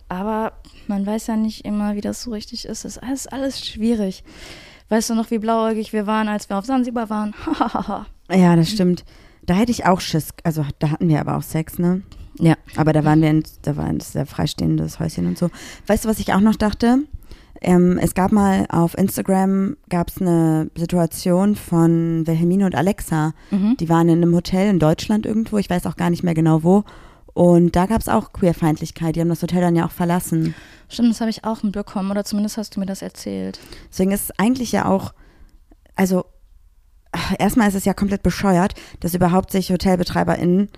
[0.09, 0.53] Aber
[0.87, 2.85] man weiß ja nicht immer, wie das so richtig ist.
[2.85, 4.23] Es ist alles, alles schwierig.
[4.89, 7.33] Weißt du noch, wie blauäugig wir waren, als wir auf Sansibar waren?
[7.45, 8.05] Hahaha.
[8.31, 9.05] Ja, das stimmt.
[9.43, 10.29] Da hätte ich auch Schiss.
[10.43, 12.03] Also da hatten wir aber auch Sex, ne?
[12.39, 12.55] ja.
[12.75, 15.49] Aber da waren wir, in, da war ein sehr freistehendes Häuschen und so.
[15.87, 16.99] Weißt du, was ich auch noch dachte?
[17.61, 23.33] Ähm, es gab mal auf Instagram gab es eine Situation von Wilhelmine und Alexa.
[23.51, 23.75] Mhm.
[23.77, 25.57] Die waren in einem Hotel in Deutschland irgendwo.
[25.57, 26.85] Ich weiß auch gar nicht mehr genau wo.
[27.33, 29.15] Und da gab es auch Queerfeindlichkeit.
[29.15, 30.55] Die haben das Hotel dann ja auch verlassen.
[30.87, 32.11] Stimmt, das habe ich auch mitbekommen.
[32.11, 33.59] Oder zumindest hast du mir das erzählt.
[33.91, 35.13] Deswegen ist es eigentlich ja auch,
[35.95, 36.25] also
[37.37, 40.69] erstmal ist es ja komplett bescheuert, dass überhaupt sich HotelbetreiberInnen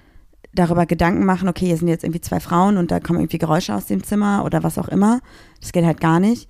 [0.54, 3.74] darüber Gedanken machen, okay, hier sind jetzt irgendwie zwei Frauen und da kommen irgendwie Geräusche
[3.74, 5.22] aus dem Zimmer oder was auch immer.
[5.62, 6.50] Das geht halt gar nicht.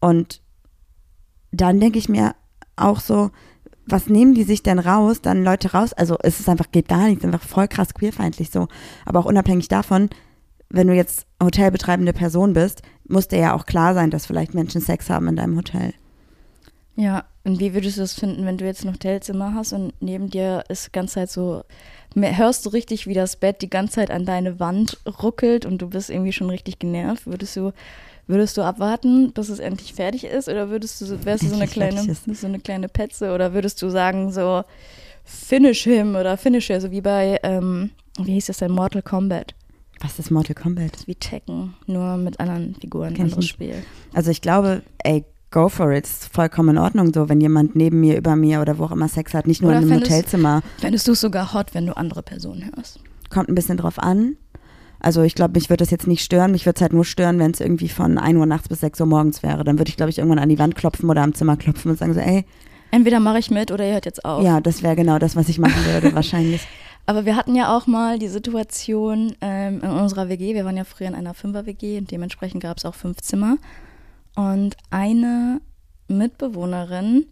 [0.00, 0.40] Und
[1.50, 2.34] dann denke ich mir
[2.76, 3.30] auch so,
[3.86, 5.92] was nehmen die sich denn raus, dann Leute raus?
[5.92, 8.68] Also es ist einfach, geht gar nichts, einfach voll krass queerfeindlich so.
[9.04, 10.10] Aber auch unabhängig davon,
[10.68, 14.80] wenn du jetzt hotelbetreibende Person bist, muss dir ja auch klar sein, dass vielleicht Menschen
[14.80, 15.92] Sex haben in deinem Hotel.
[17.02, 20.28] Ja, und wie würdest du das finden, wenn du jetzt ein Hotelzimmer hast und neben
[20.28, 21.62] dir ist die ganze Zeit so,
[22.14, 25.88] hörst du richtig, wie das Bett die ganze Zeit an deine Wand ruckelt und du
[25.88, 27.26] bist irgendwie schon richtig genervt?
[27.26, 27.72] Würdest du,
[28.26, 31.54] würdest du abwarten, bis es endlich fertig ist oder würdest du, so- wärst du so
[31.54, 34.62] eine kleine, so eine kleine Petze oder würdest du sagen so,
[35.24, 39.54] finish him oder finish her, so wie bei, ähm, wie hieß das denn, Mortal Kombat?
[40.00, 40.92] Was ist Mortal Kombat?
[40.92, 43.46] Das ist wie Tekken, nur mit anderen Figuren, Kenn anderes.
[43.46, 43.82] Spiel.
[44.12, 46.04] Also ich glaube, ey, go for it.
[46.04, 49.08] Ist vollkommen in Ordnung so, wenn jemand neben mir, über mir oder wo auch immer
[49.08, 50.62] Sex hat, nicht nur Oder in einem fändest- Hotelzimmer.
[50.78, 53.00] Fändest du es sogar hot, wenn du andere Personen hörst?
[53.30, 54.36] Kommt ein bisschen drauf an.
[55.02, 56.52] Also ich glaube, mich würde das jetzt nicht stören.
[56.52, 59.00] Mich würde es halt nur stören, wenn es irgendwie von 1 Uhr nachts bis 6
[59.00, 59.64] Uhr morgens wäre.
[59.64, 61.98] Dann würde ich, glaube ich, irgendwann an die Wand klopfen oder am Zimmer klopfen und
[61.98, 62.44] sagen so, ey,
[62.92, 64.42] Entweder mache ich mit oder ihr hört jetzt auf.
[64.44, 66.66] ja, das wäre genau das, was ich machen würde wahrscheinlich.
[67.06, 70.84] Aber wir hatten ja auch mal die Situation ähm, in unserer WG, wir waren ja
[70.84, 73.56] früher in einer Fünfer-WG und dementsprechend gab es auch fünf Zimmer.
[74.36, 75.60] Und eine
[76.08, 77.26] Mitbewohnerin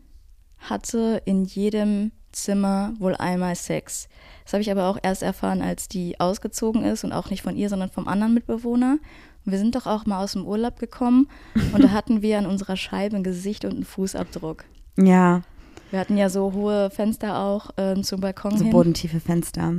[0.58, 4.08] hatte in jedem Zimmer wohl einmal Sex.
[4.44, 7.56] Das habe ich aber auch erst erfahren, als die ausgezogen ist und auch nicht von
[7.56, 8.98] ihr, sondern vom anderen Mitbewohner.
[9.44, 11.28] Und wir sind doch auch mal aus dem Urlaub gekommen
[11.74, 14.64] und da hatten wir an unserer Scheibe ein Gesicht und einen Fußabdruck.
[14.98, 15.42] Ja,
[15.90, 18.72] Wir hatten ja so hohe Fenster auch ähm, zum Balkon so hin.
[18.72, 19.72] bodentiefe Fenster.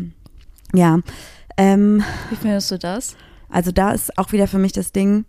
[0.73, 0.99] Ja,
[1.58, 3.15] ähm, Wie findest du das?
[3.49, 5.25] Also da ist auch wieder für mich das Ding,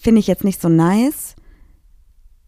[0.00, 1.36] finde ich jetzt nicht so nice.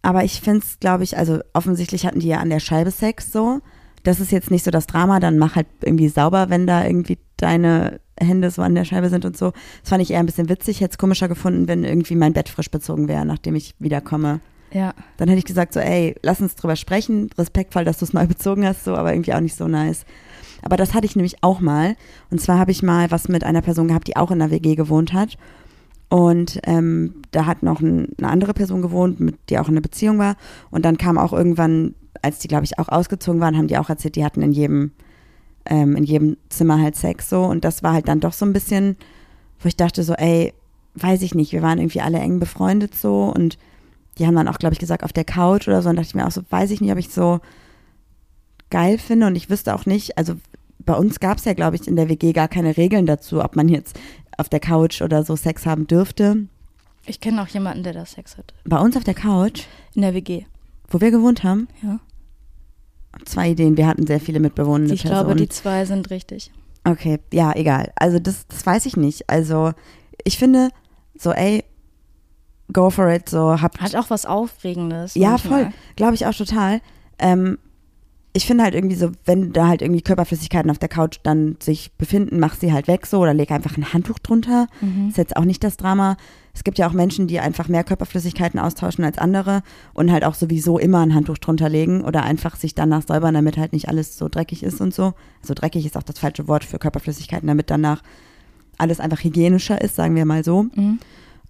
[0.03, 3.31] Aber ich finde es, glaube ich, also offensichtlich hatten die ja an der Scheibe Sex
[3.31, 3.61] so.
[4.03, 7.19] Das ist jetzt nicht so das Drama, dann mach halt irgendwie sauber, wenn da irgendwie
[7.37, 9.53] deine Hände so an der Scheibe sind und so.
[9.83, 10.81] Das fand ich eher ein bisschen witzig.
[10.81, 14.41] Hätte es komischer gefunden, wenn irgendwie mein Bett frisch bezogen wäre, nachdem ich wiederkomme.
[14.73, 14.95] Ja.
[15.19, 17.31] Dann hätte ich gesagt so, ey, lass uns drüber sprechen.
[17.39, 20.05] Respektvoll, dass du es neu bezogen hast, so, aber irgendwie auch nicht so nice.
[20.63, 21.97] Aber das hatte ich nämlich auch mal.
[22.31, 24.75] Und zwar habe ich mal was mit einer Person gehabt, die auch in der WG
[24.75, 25.37] gewohnt hat.
[26.13, 29.81] Und ähm, da hat noch ein, eine andere Person gewohnt, mit die auch in einer
[29.81, 30.37] Beziehung war.
[30.71, 33.89] Und dann kam auch irgendwann, als die, glaube ich, auch ausgezogen waren, haben die auch
[33.89, 34.93] erzählt, die hatten in jedem,
[35.65, 37.45] ähm, in jedem Zimmer halt Sex so.
[37.45, 38.99] Und das war halt dann doch so ein bisschen,
[39.59, 40.53] wo ich dachte so, ey,
[40.97, 43.57] weiß ich nicht, wir waren irgendwie alle eng befreundet so und
[44.19, 45.89] die haben dann auch, glaube ich, gesagt, auf der Couch oder so.
[45.89, 47.41] Und dachte ich mir auch so, weiß ich nicht, ob ich so
[48.69, 49.29] geil finde.
[49.29, 50.35] Und ich wüsste auch nicht, also
[50.85, 53.57] bei uns gab es ja, glaube ich, in der WG gar keine Regeln dazu, ob
[53.57, 53.99] man jetzt
[54.43, 56.47] auf der Couch oder so Sex haben dürfte.
[57.07, 58.53] Ich kenne auch jemanden, der da Sex hat.
[58.65, 59.63] Bei uns auf der Couch,
[59.95, 60.45] In der WG.
[60.91, 61.99] wo wir gewohnt haben, Ja.
[63.25, 63.77] zwei Ideen.
[63.77, 65.25] Wir hatten sehr viele mitbewohnende Ich Personen.
[65.27, 66.51] glaube, die zwei sind richtig.
[66.85, 67.93] Okay, ja, egal.
[67.97, 69.29] Also das, das weiß ich nicht.
[69.31, 69.73] Also
[70.25, 70.71] ich finde
[71.17, 71.65] so, ey,
[72.73, 75.15] go for it, so habt Hat auch was Aufregendes.
[75.15, 75.65] Ja, manchmal.
[75.65, 75.73] voll.
[75.97, 76.81] Glaube ich auch total.
[77.19, 77.59] Ähm,
[78.35, 81.93] ich finde halt irgendwie so, wenn da halt irgendwie Körperflüssigkeiten auf der Couch dann sich
[81.99, 84.69] befinden, mach sie halt weg so oder leg einfach ein Handtuch drunter.
[85.09, 86.17] Ist jetzt auch nicht das Drama.
[86.55, 90.35] Es gibt ja auch Menschen, die einfach mehr Körperflüssigkeiten austauschen als andere und halt auch
[90.35, 94.17] sowieso immer ein Handtuch drunter legen oder einfach sich danach säubern, damit halt nicht alles
[94.17, 95.13] so dreckig ist und so.
[95.43, 98.03] Also dreckig ist auch das falsche Wort für Körperflüssigkeiten, damit danach
[98.79, 100.65] alles einfach hygienischer ist, sagen wir mal so.
[100.75, 100.99] Mhm.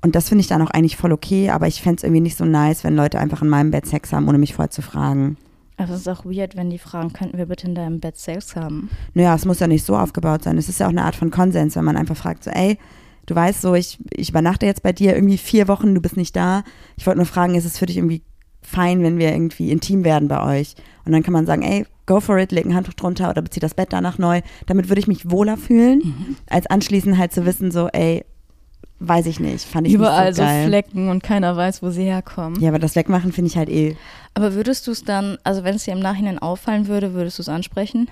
[0.05, 2.37] Und das finde ich dann auch eigentlich voll okay, aber ich fände es irgendwie nicht
[2.37, 5.37] so nice, wenn Leute einfach in meinem Bett Sex haben, ohne mich vorher zu fragen.
[5.83, 8.57] Aber es ist auch weird, wenn die fragen, könnten wir bitte in deinem Bett Sex
[8.57, 8.91] haben?
[9.15, 10.59] Naja, es muss ja nicht so aufgebaut sein.
[10.59, 12.79] Es ist ja auch eine Art von Konsens, wenn man einfach fragt, so, ey,
[13.27, 16.37] du weißt so, ich, ich übernachte jetzt bei dir irgendwie vier Wochen, du bist nicht
[16.37, 16.63] da.
[16.97, 18.23] Ich wollte nur fragen, ist es für dich irgendwie
[18.63, 20.75] fein, wenn wir irgendwie intim werden bei euch?
[21.05, 23.61] Und dann kann man sagen, ey, go for it, leg ein Handtuch drunter oder bezieh
[23.61, 24.41] das Bett danach neu.
[24.67, 28.25] Damit würde ich mich wohler fühlen, als anschließend halt zu wissen, so, ey,
[29.07, 30.67] weiß ich nicht, fand ich Überall nicht so so geil.
[30.69, 32.61] Flecken und keiner weiß, wo sie herkommen.
[32.61, 33.97] ja, aber das Wegmachen finde ich halt eh,
[34.35, 37.43] Aber würdest du es dann, also wenn es dir im Nachhinein auffallen würde, würdest du
[37.43, 38.09] es ansprechen?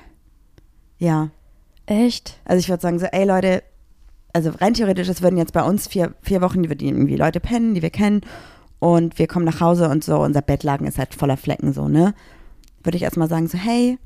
[0.98, 1.31] ja.
[1.87, 2.38] Echt?
[2.44, 3.64] Also ich würde sagen so, ey Leute,
[4.33, 7.16] also rein theoretisch, es würden jetzt bei uns vier, vier Wochen, die wir die irgendwie
[7.16, 8.20] Leute pennen, die wir kennen
[8.79, 12.14] und wir kommen nach Hause und so, unser Bettlaken ist halt voller Flecken so, ne?
[12.85, 13.98] Würde ich erstmal sagen so, hey,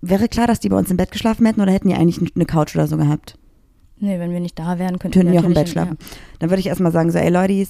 [0.00, 2.46] wäre klar, dass die bei uns im Bett geschlafen hätten oder hätten die eigentlich eine
[2.46, 3.36] Couch oder so gehabt?
[4.00, 5.98] Nee, wenn wir nicht da wären, könnten Könnten wir auch im Bett schlafen.
[6.38, 7.66] Dann würde ich erstmal sagen so, ey Leute,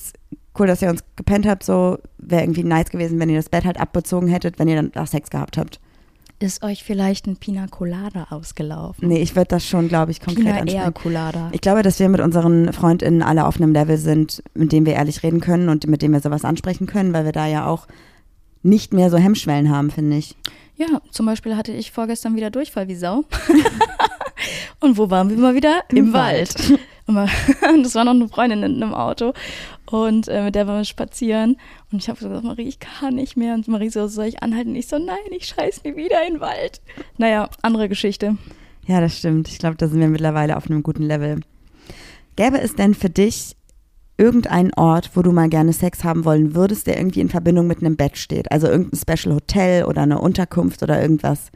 [0.59, 3.65] cool, dass ihr uns gepennt habt, so, wäre irgendwie nice gewesen, wenn ihr das Bett
[3.65, 5.77] halt abbezogen hättet, wenn ihr dann auch Sex gehabt habt.
[5.77, 5.83] Ja.
[6.41, 9.09] Ist euch vielleicht ein Pina Colada ausgelaufen?
[9.09, 10.85] Nee, ich würde das schon, glaube ich, konkret Pina ansprechen.
[10.85, 11.49] Air Colada.
[11.51, 14.93] Ich glaube, dass wir mit unseren FreundInnen alle auf einem Level sind, mit dem wir
[14.93, 17.89] ehrlich reden können und mit dem wir sowas ansprechen können, weil wir da ja auch
[18.63, 20.37] nicht mehr so Hemmschwellen haben, finde ich.
[20.79, 23.25] Ja, zum Beispiel hatte ich vorgestern wieder Durchfall wie Sau.
[24.81, 25.83] und wo waren wir mal wieder?
[25.91, 26.55] Im, Im Wald.
[27.07, 27.29] Und mal-
[27.83, 29.33] das war noch eine Freundin in einem Auto.
[29.91, 31.57] Und äh, mit der waren wir spazieren.
[31.91, 33.55] Und ich habe so gesagt, Marie, ich kann nicht mehr.
[33.55, 34.77] Und Marie so, soll ich anhalten?
[34.77, 36.81] Ich so, nein, ich scheiß nie wieder in den Wald.
[37.17, 38.37] Naja, andere Geschichte.
[38.87, 39.49] Ja, das stimmt.
[39.49, 41.41] Ich glaube, da sind wir mittlerweile auf einem guten Level.
[42.37, 43.57] Gäbe es denn für dich
[44.19, 47.79] irgendeinen Ort, wo du mal gerne Sex haben wollen würdest, der irgendwie in Verbindung mit
[47.79, 48.51] einem Bett steht?
[48.53, 51.51] Also irgendein Special Hotel oder eine Unterkunft oder irgendwas?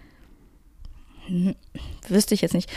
[2.08, 2.70] Wüsste ich jetzt nicht.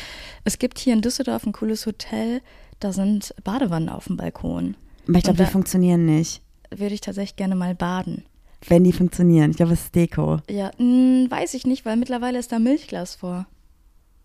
[0.44, 2.42] Es gibt hier in Düsseldorf ein cooles Hotel.
[2.80, 4.76] Da sind Badewannen auf dem Balkon.
[5.08, 6.42] Aber ich glaube, die funktionieren nicht.
[6.76, 8.26] Würde ich tatsächlich gerne mal baden.
[8.68, 9.52] Wenn die funktionieren.
[9.52, 10.40] Ich glaube, es ist Deko.
[10.50, 13.46] Ja, mh, weiß ich nicht, weil mittlerweile ist da Milchglas vor.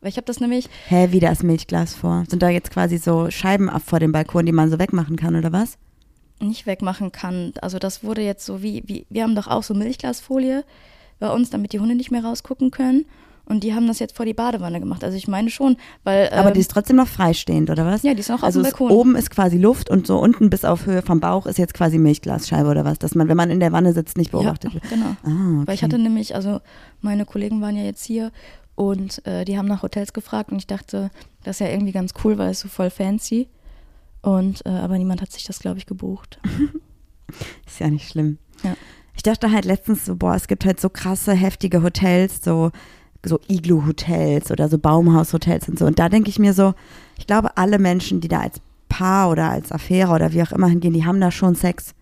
[0.01, 2.25] Weil ich habe das nämlich, Hä, wie da ist Milchglas vor?
[2.29, 5.37] Sind da jetzt quasi so Scheiben ab vor dem Balkon, die man so wegmachen kann,
[5.37, 5.77] oder was?
[6.43, 7.53] nicht wegmachen kann.
[7.61, 10.65] Also das wurde jetzt so wie, wie wir haben doch auch so Milchglasfolie
[11.19, 13.05] bei uns, damit die Hunde nicht mehr rausgucken können.
[13.45, 15.03] Und die haben das jetzt vor die Badewanne gemacht.
[15.05, 16.31] Also ich meine schon, weil.
[16.33, 18.03] Aber ähm, die ist trotzdem noch freistehend, oder was?
[18.05, 18.91] Ja, die ist noch auf also dem es- Balkon.
[18.91, 21.99] oben ist quasi Luft und so unten bis auf Höhe vom Bauch ist jetzt quasi
[21.99, 24.89] Milchglasscheibe oder was, dass man, wenn man in der Wanne sitzt, nicht beobachtet ja, wird.
[24.89, 25.17] genau.
[25.25, 25.67] Ah, okay.
[25.67, 26.61] Weil ich hatte nämlich, also
[27.03, 28.31] meine Kollegen waren ja jetzt hier
[28.81, 31.11] und äh, die haben nach Hotels gefragt und ich dachte,
[31.45, 33.49] das ist ja irgendwie ganz cool, weil es so voll fancy.
[34.23, 36.41] Und äh, aber niemand hat sich das, glaube ich, gebucht.
[37.67, 38.39] Ist ja nicht schlimm.
[38.65, 38.75] Ja.
[39.15, 42.71] Ich dachte halt letztens so, boah, es gibt halt so krasse, heftige Hotels, so,
[43.25, 45.85] so Iglu-Hotels oder so Baumhaus-Hotels und so.
[45.87, 46.73] Und da denke ich mir so,
[47.19, 50.69] ich glaube, alle Menschen, die da als Paar oder als Affäre oder wie auch immer
[50.69, 51.95] hingehen, die haben da schon Sex.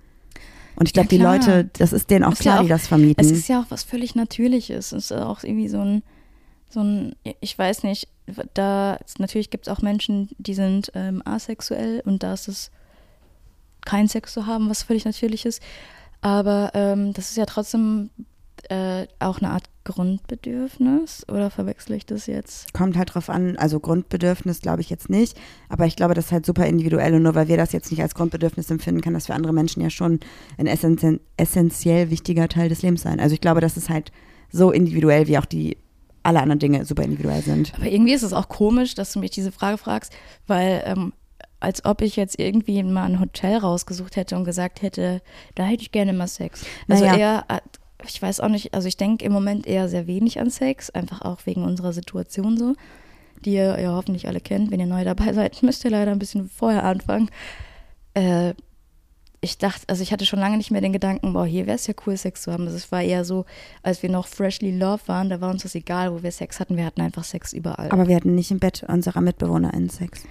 [0.77, 1.35] Und ich Ja, glaube, die klar.
[1.39, 3.25] Leute, das ist denen auch Ist ja klar, auch- die das vermieten.
[3.25, 4.93] Es ist ja auch was völlig Natürliches.
[4.93, 6.03] Es ist auch irgendwie so ein,
[6.69, 8.09] so ein, ich weiß nicht,
[8.55, 12.71] da natürlich gibt es auch Menschen, die sind ähm, asexuell und da ist es
[13.85, 15.63] kein Sex zu haben, was völlig natürlich ist.
[16.21, 18.11] Aber ähm, das ist ja trotzdem
[18.69, 21.25] äh, auch eine Art Grundbedürfnis.
[21.29, 22.73] Oder verwechsel ich das jetzt?
[22.75, 26.33] Kommt halt drauf an, also Grundbedürfnis glaube ich jetzt nicht, aber ich glaube, das ist
[26.33, 29.27] halt super individuell und nur weil wir das jetzt nicht als Grundbedürfnis empfinden, kann das
[29.27, 30.21] für andere Menschen ja schon
[30.59, 33.21] ein essen essentiell wichtiger Teil des Lebens sein.
[33.21, 34.13] Also ich glaube, das ist halt
[34.51, 35.79] so individuell, wie auch die
[36.29, 37.73] alle anderen Dinge super individuell sind.
[37.75, 40.13] Aber irgendwie ist es auch komisch, dass du mich diese Frage fragst,
[40.47, 41.13] weil ähm,
[41.61, 45.21] als ob ich jetzt irgendwie mal ein Hotel rausgesucht hätte und gesagt hätte,
[45.55, 46.65] da hätte ich gerne mal Sex.
[46.89, 47.19] Also Naja.
[47.19, 47.61] eher, äh,
[48.07, 51.23] ich weiß auch nicht, also ich denke im Moment eher sehr wenig an Sex, einfach
[51.23, 52.75] auch wegen unserer Situation so,
[53.45, 54.71] die ihr ja hoffentlich alle kennt.
[54.71, 57.29] Wenn ihr neu dabei seid, müsst ihr leider ein bisschen vorher anfangen.
[58.15, 58.55] Äh,
[59.41, 61.87] ich dachte, also ich hatte schon lange nicht mehr den Gedanken, boah, hier wäre es
[61.87, 62.65] ja cool, Sex zu haben.
[62.65, 63.45] Also es war eher so,
[63.83, 66.77] als wir noch freshly love waren, da war uns das egal, wo wir Sex hatten.
[66.77, 67.91] Wir hatten einfach Sex überall.
[67.91, 70.23] Aber wir hatten nicht im Bett unserer MitbewohnerInnen Sex.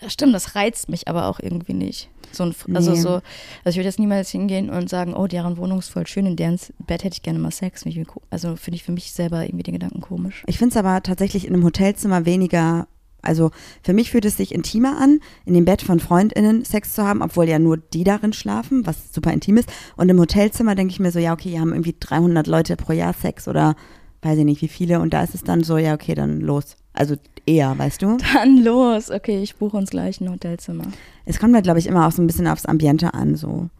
[0.00, 2.08] Das stimmt, das reizt mich aber auch irgendwie nicht.
[2.30, 3.00] So ein, also Nee.
[3.00, 3.22] so, also
[3.70, 6.58] ich würde jetzt niemals hingehen und sagen, oh, deren Wohnung ist voll schön, in deren
[6.86, 7.84] Bett hätte ich gerne mal Sex.
[8.30, 10.44] Also finde ich für mich selber irgendwie den Gedanken komisch.
[10.46, 12.86] Ich finde es aber tatsächlich in einem Hotelzimmer weniger
[13.22, 13.50] Also
[13.82, 17.22] für mich fühlt es sich intimer an, in dem Bett von FreundInnen Sex zu haben,
[17.22, 19.70] obwohl ja nur die darin schlafen, was super intim ist.
[19.96, 22.92] Und im Hotelzimmer denke ich mir so, ja, okay, hier haben irgendwie 300 Leute pro
[22.92, 23.74] Jahr Sex oder
[24.22, 25.00] weiß ich nicht wie viele.
[25.00, 26.76] Und da ist es dann so, ja, okay, dann los.
[26.92, 28.16] Also eher, weißt du?
[28.34, 29.10] Dann los.
[29.10, 30.84] Okay, ich buche uns gleich ein Hotelzimmer.
[31.24, 33.70] Es kommt halt, glaube ich, immer auch so ein bisschen aufs Ambiente an, so.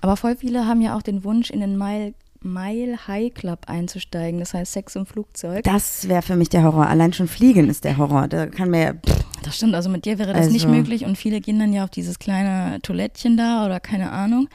[0.00, 4.40] Aber voll viele haben ja auch den Wunsch, in den Mile, Mile High Club einzusteigen.
[4.40, 5.62] Das heißt Sex im Flugzeug.
[5.64, 6.86] Das wäre für mich der Horror.
[6.86, 8.28] Allein schon Fliegen ist der Horror.
[8.28, 11.16] Da kann mir, pff, Das stimmt, also mit dir wäre das nicht Also- möglich und
[11.16, 14.48] viele gehen dann ja auf dieses kleine Toilettchen da oder keine Ahnung.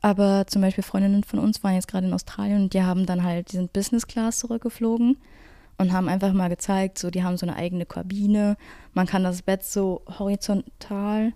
[0.00, 3.22] Aber zum Beispiel Freundinnen von uns waren jetzt gerade in Australien und die haben dann
[3.22, 5.16] halt, die sind Business Class zurückgeflogen
[5.78, 8.56] und haben einfach mal gezeigt, so die haben so eine eigene Kabine.
[8.94, 11.32] Man kann das Bett so horizontal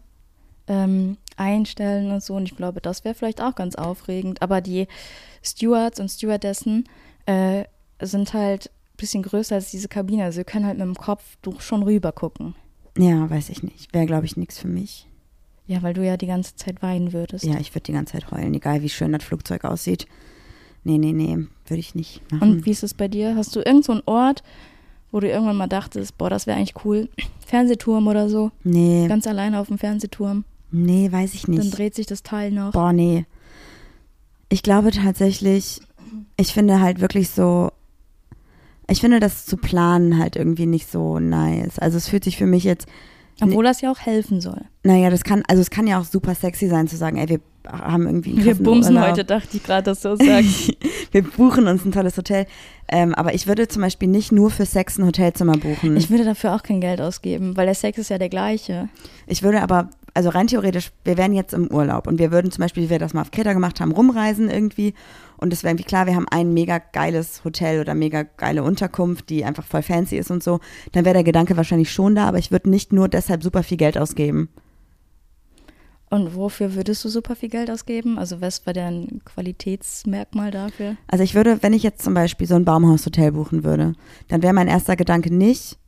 [0.69, 2.35] ähm, einstellen und so.
[2.35, 4.43] Und ich glaube, das wäre vielleicht auch ganz aufregend.
[4.43, 4.87] Aber die
[5.43, 6.85] Stewards und Stewardessen
[7.27, 7.65] äh,
[8.01, 10.25] sind halt ein bisschen größer als diese Kabine.
[10.25, 11.23] Also wir können halt mit dem Kopf
[11.59, 12.55] schon rüber gucken.
[12.97, 13.93] ja, weiß ich nicht.
[13.93, 15.07] Wäre, glaube ich, nichts für mich.
[15.67, 17.45] Ja, weil du ja die ganze Zeit weinen würdest.
[17.45, 20.07] Ja, ich würde die ganze Zeit heulen, egal wie schön das Flugzeug aussieht.
[20.85, 22.43] Nee, nee, nee, würde ich nicht machen.
[22.59, 23.35] Und wie ist es bei dir?
[23.35, 24.45] Hast du irgend so einen Ort,
[25.11, 27.09] wo du irgendwann mal dachtest, boah, das wäre eigentlich cool,
[27.45, 31.77] Fernsehturm oder so, nee, ganz alleine auf dem Fernsehturm, nee, weiß ich dann nicht.
[31.77, 32.73] dreht sich das Teil noch.
[32.73, 33.25] Boah, nee.
[34.49, 35.81] Ich glaube tatsächlich,
[36.37, 37.71] ich finde halt wirklich so,
[38.89, 41.79] ich finde das zu planen halt irgendwie nicht so nice.
[41.79, 42.87] Also es fühlt sich für mich jetzt,
[43.41, 44.63] Obwohl das ja auch helfen soll.
[44.85, 47.41] naja, das kann, also es kann ja auch super sexy sein zu sagen, ey, wir
[47.69, 49.11] haben irgendwie Wir bumsen Urlaub.
[49.11, 50.73] heute, dachte ich gerade, dass du das sagst.
[51.11, 52.47] wir buchen uns ein tolles Hotel.
[52.89, 55.97] Ähm, aber ich würde zum Beispiel nicht nur für Sex ein Hotelzimmer buchen.
[55.97, 58.89] Ich würde dafür auch kein Geld ausgeben, weil der Sex ist ja der gleiche.
[59.27, 62.63] Ich würde aber, also rein theoretisch, wir wären jetzt im Urlaub und wir würden zum
[62.63, 64.95] Beispiel, wie wir das mal auf Kreta gemacht haben, rumreisen irgendwie.
[65.37, 69.29] Und es wäre irgendwie klar, wir haben ein mega geiles Hotel oder mega geile Unterkunft,
[69.29, 70.61] die einfach voll fancy ist und so.
[70.93, 73.77] Dann wäre der Gedanke wahrscheinlich schon da, aber ich würde nicht nur deshalb super viel
[73.77, 74.49] Geld ausgeben.
[76.09, 78.19] Und wofür würdest du super viel Geld ausgeben?
[78.19, 80.97] Also was war dein Qualitätsmerkmal dafür?
[81.09, 83.93] Also ich würde, wenn ich jetzt zum Beispiel so ein Baumhaushotel buchen würde,
[84.29, 85.79] dann wäre mein erster Gedanke nicht,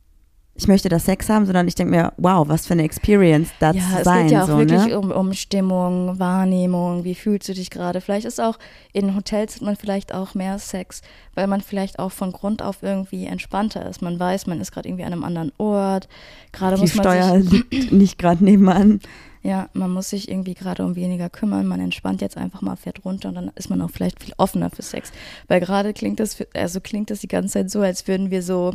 [0.59, 3.77] ich möchte da Sex haben, sondern ich denke mir, wow, was für eine Experience das
[3.77, 4.99] ja, es sein geht ja auch so, wirklich ne?
[4.99, 8.01] um, um Stimmung, Wahrnehmung, wie fühlst du dich gerade?
[8.01, 8.59] Vielleicht ist auch,
[8.91, 11.01] in Hotels hat man vielleicht auch mehr Sex,
[11.33, 14.01] weil man vielleicht auch von Grund auf irgendwie entspannter ist.
[14.01, 16.09] Man weiß, man ist gerade irgendwie an einem anderen Ort.
[16.51, 18.99] Gerade Die muss man Steuer sich, liegt nicht gerade nebenan.
[19.41, 21.67] ja, man muss sich irgendwie gerade um weniger kümmern.
[21.67, 24.69] Man entspannt jetzt einfach mal, fährt runter und dann ist man auch vielleicht viel offener
[24.69, 25.13] für Sex.
[25.47, 28.43] Weil gerade klingt das, für, also klingt das die ganze Zeit so, als würden wir
[28.43, 28.73] so,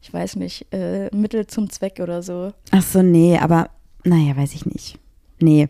[0.00, 2.52] ich weiß nicht, äh, Mittel zum Zweck oder so.
[2.70, 3.70] Ach so, nee, aber
[4.04, 4.98] naja, weiß ich nicht.
[5.40, 5.68] Nee.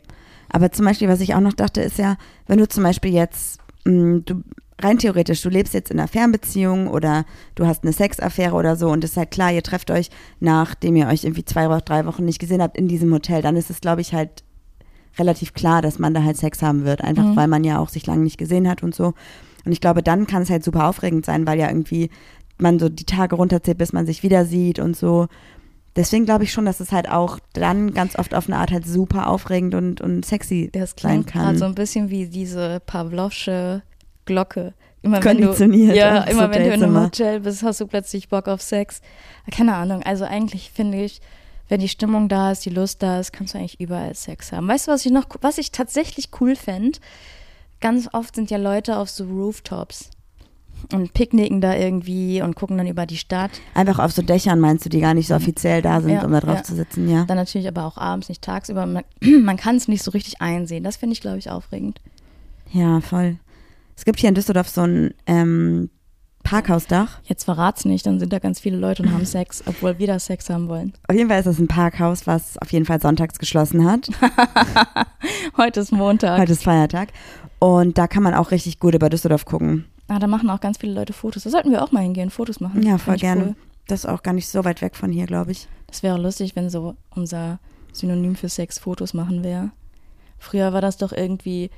[0.50, 3.58] Aber zum Beispiel, was ich auch noch dachte, ist ja, wenn du zum Beispiel jetzt,
[3.84, 4.42] mh, du
[4.80, 8.90] rein theoretisch, du lebst jetzt in einer Fernbeziehung oder du hast eine Sexaffäre oder so
[8.90, 12.04] und es ist halt klar, ihr trefft euch, nachdem ihr euch irgendwie zwei oder drei
[12.04, 14.44] Wochen nicht gesehen habt in diesem Hotel, dann ist es, glaube ich, halt
[15.18, 17.36] relativ klar, dass man da halt Sex haben wird, einfach Mhm.
[17.36, 19.14] weil man ja auch sich lange nicht gesehen hat und so.
[19.64, 22.10] Und ich glaube, dann kann es halt super aufregend sein, weil ja irgendwie
[22.58, 25.28] man so die Tage runterzählt, bis man sich wieder sieht und so.
[25.96, 28.86] Deswegen glaube ich schon, dass es halt auch dann ganz oft auf eine Art halt
[28.86, 31.56] super aufregend und, und sexy Das sein kann.
[31.56, 33.82] so ein bisschen wie diese Pavlovsche
[34.26, 34.74] Glocke.
[35.02, 37.00] Immer wenn du, Konditioniert ja, immer wenn du in einem.
[37.00, 39.00] Hotel bist, hast du plötzlich Bock auf Sex.
[39.50, 40.02] Keine Ahnung.
[40.02, 41.20] Also eigentlich finde ich,
[41.68, 44.68] wenn die Stimmung da ist, die Lust da ist, kannst du eigentlich überall Sex haben.
[44.68, 46.98] Weißt du, was ich noch, was ich tatsächlich cool fände?
[47.80, 50.10] Ganz oft sind ja Leute auf so Rooftops
[50.92, 53.50] und picknicken da irgendwie und gucken dann über die Stadt.
[53.74, 56.32] Einfach auf so Dächern meinst du, die gar nicht so offiziell da sind, Ja, um
[56.32, 56.62] da drauf ja.
[56.62, 57.24] zu sitzen, ja?
[57.24, 58.86] Dann natürlich aber auch abends, nicht tagsüber.
[58.86, 59.04] Man,
[59.42, 60.84] man kann es nicht so richtig einsehen.
[60.84, 62.00] Das finde ich, glaube ich, aufregend.
[62.72, 63.38] Ja, voll.
[63.96, 65.90] Es gibt hier in Düsseldorf so ein ähm,
[66.42, 67.18] Parkhausdach.
[67.24, 70.18] Jetzt verrat's nicht, dann sind da ganz viele Leute und haben Sex, obwohl wir da
[70.18, 70.92] Sex haben wollen.
[71.08, 74.08] Auf jeden Fall ist das ein Parkhaus, was auf jeden Fall sonntags geschlossen hat.
[75.56, 76.38] Heute ist Montag.
[76.40, 77.08] Heute ist Feiertag.
[77.58, 79.86] Und da kann man auch richtig gut über Düsseldorf gucken.
[80.08, 81.42] Ah, da machen auch ganz viele Leute Fotos.
[81.42, 82.82] Da sollten wir auch mal hingehen, Fotos machen.
[82.82, 83.44] Ja, voll gerne.
[83.44, 83.54] Cool.
[83.88, 85.68] Das ist auch gar nicht so weit weg von hier, glaube ich.
[85.86, 87.58] Das wäre lustig, wenn so unser
[87.92, 89.70] Synonym für Sex Fotos machen wäre.
[90.38, 91.70] Früher war das doch irgendwie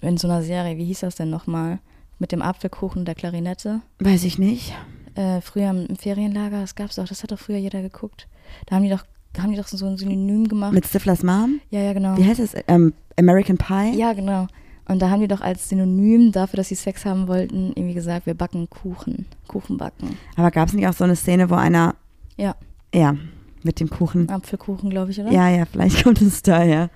[0.00, 1.78] in so einer Serie, wie hieß das denn nochmal?
[2.18, 3.80] Mit dem Apfelkuchen und der Klarinette.
[3.98, 4.74] Weiß ich nicht.
[5.14, 8.28] Äh, früher im Ferienlager, das gab's doch, das hat doch früher jeder geguckt.
[8.66, 9.04] Da haben die doch,
[9.38, 10.72] haben die doch so ein Synonym gemacht.
[10.72, 11.60] Mit Stiflers Mom?
[11.70, 12.16] ja, ja, genau.
[12.16, 12.54] Wie heißt es?
[12.68, 13.96] Ähm, American Pie?
[13.96, 14.46] Ja, genau.
[14.88, 18.26] Und da haben die doch als Synonym dafür, dass sie Sex haben wollten, irgendwie gesagt,
[18.26, 19.26] wir backen Kuchen.
[19.46, 20.16] Kuchen backen.
[20.36, 21.94] Aber gab es nicht auch so eine Szene, wo einer,
[22.36, 22.56] Ja,
[22.94, 23.16] ja,
[23.62, 24.28] mit dem Kuchen.
[24.28, 25.30] Apfelkuchen, glaube ich, oder?
[25.30, 26.90] Ja, ja, vielleicht kommt es daher.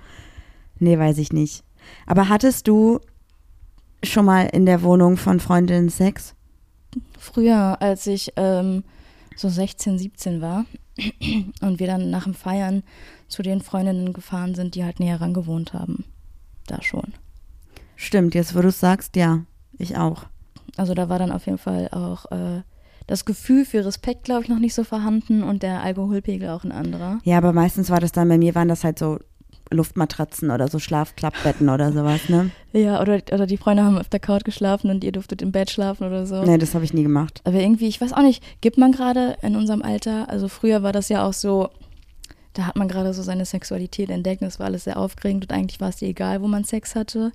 [0.79, 1.65] Nee, weiß ich nicht.
[2.07, 3.01] Aber hattest du
[4.03, 6.35] schon mal in der Wohnung von Freundinnen Sex?
[7.19, 8.85] Früher, als ich ähm,
[9.37, 10.65] so 16, 17 war
[11.61, 12.83] und wir dann nach dem Feiern
[13.29, 16.05] zu den Freundinnen gefahren sind, die halt näher ran gewohnt haben.
[16.67, 17.13] Da schon.
[17.97, 19.41] Stimmt, jetzt wo du es sagst, ja,
[19.79, 20.27] ich auch.
[20.77, 22.63] Also da war dann auf jeden Fall auch äh,
[23.07, 26.73] das Gefühl für Respekt, glaube ich, noch nicht so vorhanden und der Alkoholpegel auch ein
[26.73, 27.19] anderer.
[27.25, 29.19] Ja, aber meistens war das dann, bei mir waren das halt so
[29.71, 32.51] Luftmatratzen oder so Schlafklappbetten oder sowas, ne?
[32.73, 35.71] Ja, oder, oder die Freunde haben auf der Couch geschlafen und ihr durftet im Bett
[35.71, 36.43] schlafen oder so.
[36.43, 37.41] Nee, das habe ich nie gemacht.
[37.45, 40.93] Aber irgendwie, ich weiß auch nicht, gibt man gerade in unserem Alter, also früher war
[40.93, 41.71] das ja auch so,
[42.53, 45.53] da hat man gerade so seine Sexualität entdeckt und es war alles sehr aufregend und
[45.53, 47.33] eigentlich war es dir egal, wo man Sex hatte.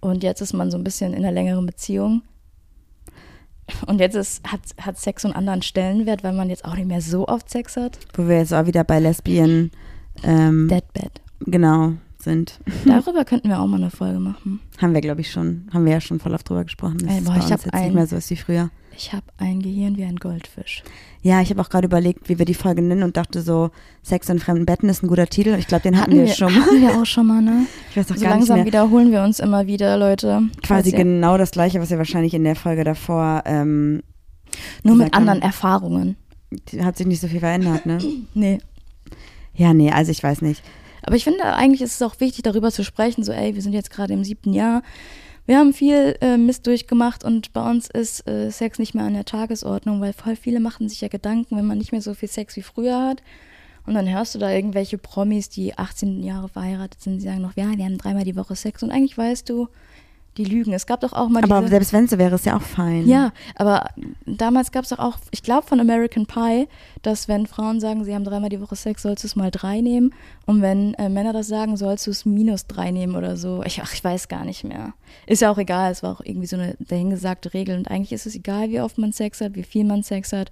[0.00, 2.22] Und jetzt ist man so ein bisschen in einer längeren Beziehung.
[3.86, 6.86] Und jetzt ist, hat, hat Sex so einen anderen Stellenwert, weil man jetzt auch nicht
[6.88, 7.98] mehr so oft Sex hat.
[8.14, 9.70] Wo wir jetzt auch wieder bei Lesbien,
[10.22, 11.20] ähm, Deadbed.
[11.40, 12.60] genau, sind.
[12.86, 14.60] Darüber könnten wir auch mal eine Folge machen.
[14.80, 16.98] Haben wir, glaube ich, schon, haben wir ja schon voll oft drüber gesprochen.
[16.98, 18.70] dass Ey, es boah, bei ich uns jetzt ein- nicht mehr so ist wie früher.
[19.00, 20.82] Ich habe ein Gehirn wie ein Goldfisch.
[21.22, 23.70] Ja, ich habe auch gerade überlegt, wie wir die Folge nennen und dachte so,
[24.02, 25.54] Sex in fremden Betten ist ein guter Titel.
[25.56, 26.62] Ich glaube, den hatten, wir, schon mal.
[26.66, 27.66] Hatten wir auch schon mal, ne?
[27.90, 28.66] Ich weiß auch So gar nicht langsam mehr.
[28.66, 30.42] wiederholen wir uns immer wieder, Leute.
[30.64, 34.02] Quasi genau das gleiche, was wir wahrscheinlich in der Folge davor, ähm,
[34.82, 35.20] Nur mit haben.
[35.28, 36.16] anderen Erfahrungen.
[36.80, 37.98] hat sich nicht so viel verändert, ne?
[38.34, 38.58] Nee.
[39.54, 40.62] Ja, nee, also ich weiß nicht.
[41.02, 43.22] Aber ich finde, eigentlich ist es auch wichtig, darüber zu sprechen.
[43.22, 44.82] So, ey, wir sind jetzt gerade im siebten Jahr.
[45.48, 49.14] Wir haben viel äh, Mist durchgemacht und bei uns ist äh, Sex nicht mehr an
[49.14, 52.28] der Tagesordnung, weil voll viele machen sich ja Gedanken, wenn man nicht mehr so viel
[52.28, 53.22] Sex wie früher hat.
[53.86, 57.56] Und dann hörst du da irgendwelche Promis, die 18 Jahre verheiratet sind, die sagen noch,
[57.56, 58.82] ja, wir haben dreimal die Woche Sex.
[58.82, 59.68] Und eigentlich weißt du,
[60.38, 60.72] die lügen.
[60.72, 61.70] Es gab doch auch mal Aber diese...
[61.70, 63.06] selbst wenn so wäre, ist ja auch fein.
[63.06, 63.88] Ja, aber
[64.24, 66.68] damals gab es doch auch, ich glaube von American Pie,
[67.02, 69.80] dass wenn Frauen sagen, sie haben dreimal die Woche Sex, sollst du es mal drei
[69.80, 70.14] nehmen.
[70.46, 73.62] Und wenn äh, Männer das sagen, sollst du es minus drei nehmen oder so.
[73.64, 74.94] Ich, ach, ich weiß gar nicht mehr.
[75.26, 77.76] Ist ja auch egal, es war auch irgendwie so eine dahingesagte Regel.
[77.76, 80.50] Und eigentlich ist es egal, wie oft man Sex hat, wie viel man Sex hat.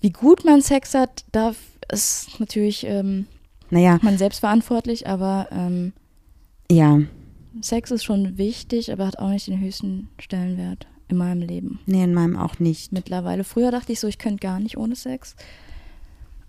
[0.00, 1.52] Wie gut man Sex hat, da
[1.92, 3.26] ist natürlich ähm,
[3.68, 5.92] Naja, man selbst verantwortlich, aber ähm,
[6.70, 7.00] ja.
[7.60, 11.80] Sex ist schon wichtig, aber hat auch nicht den höchsten Stellenwert in meinem Leben.
[11.86, 12.92] Nee, in meinem auch nicht.
[12.92, 13.44] mittlerweile.
[13.44, 15.34] Früher dachte ich so, ich könnte gar nicht ohne Sex.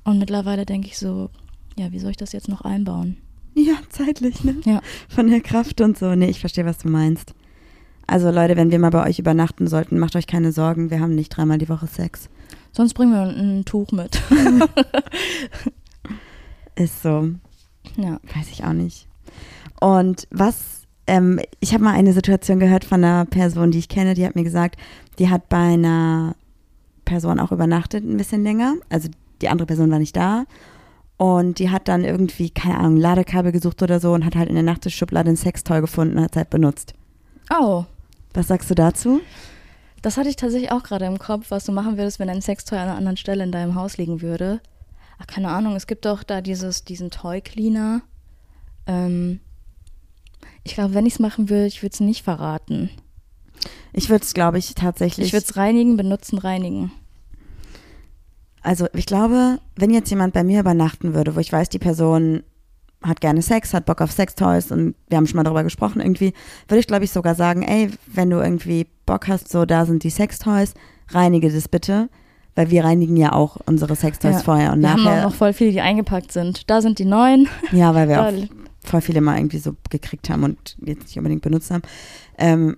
[0.04, 1.30] Und mittlerweile denke ich so,
[1.78, 3.18] ja, wie soll ich das jetzt noch einbauen?
[3.54, 4.56] Ja, zeitlich, ne?
[4.66, 4.82] Ja.
[5.10, 6.16] Von der Kraft und so.
[6.16, 7.34] Nee, ich verstehe, was du meinst.
[8.08, 11.16] Also Leute, wenn wir mal bei euch übernachten sollten, macht euch keine Sorgen, wir haben
[11.16, 12.30] nicht dreimal die Woche Sex.
[12.72, 14.22] Sonst bringen wir ein Tuch mit.
[16.76, 17.30] Ist so.
[17.98, 18.20] ja.
[18.36, 19.08] Weiß ich auch nicht.
[19.80, 20.81] Und was,
[21.12, 24.36] ähm, ich habe mal eine Situation gehört von einer Person, die ich kenne, die hat
[24.36, 24.80] mir gesagt,
[25.20, 26.36] die hat bei einer
[27.04, 28.76] Person auch übernachtet, ein bisschen länger.
[28.90, 29.10] Also
[29.42, 30.46] die andere Person war nicht da.
[31.18, 34.56] Und die hat dann irgendwie, keine Ahnung, Ladekabel gesucht oder so und hat halt in
[34.56, 36.94] der Nachttischschublade ein Sextoy gefunden und hat es halt benutzt.
[37.54, 37.84] Oh,
[38.34, 39.20] Was sagst du dazu?
[40.02, 42.80] das hatte ich tatsächlich auch gerade im Kopf, was du machen würdest, wenn ein Sextoy
[42.80, 44.62] an einer anderen Stelle in deinem Haus liegen würde.
[45.20, 48.02] Ach, keine Ahnung, es gibt doch da dieses, diesen Toy Cleaner.
[48.88, 49.42] Ähm,
[50.64, 52.90] ich glaube, wenn ich es machen würde, ich würde es nicht verraten.
[53.94, 55.28] Ich würde es, glaube ich, tatsächlich.
[55.28, 56.92] Ich würde es reinigen, benutzen, reinigen.
[58.62, 62.44] Also ich glaube, wenn jetzt jemand bei mir übernachten würde, wo ich weiß, die Person
[63.04, 66.34] hat gerne Sex, hat Bock auf Sextoys und wir haben schon mal darüber gesprochen irgendwie,
[66.68, 70.04] würde ich glaube ich sogar sagen, ey, wenn du irgendwie Bock hast, so da sind
[70.04, 70.76] die Sextoys,
[71.10, 72.10] reinige das bitte,
[72.54, 74.40] weil wir reinigen ja auch unsere Sextoys Ja.
[74.42, 75.24] vorher und Wir haben auch nachher.
[75.24, 76.70] noch voll viele, die eingepackt sind.
[76.70, 77.48] Da sind die neuen.
[77.72, 78.32] ja, weil wir auch
[78.84, 81.84] voll viele mal irgendwie so gekriegt haben und jetzt nicht unbedingt benutzt haben.
[82.38, 82.78] Ähm,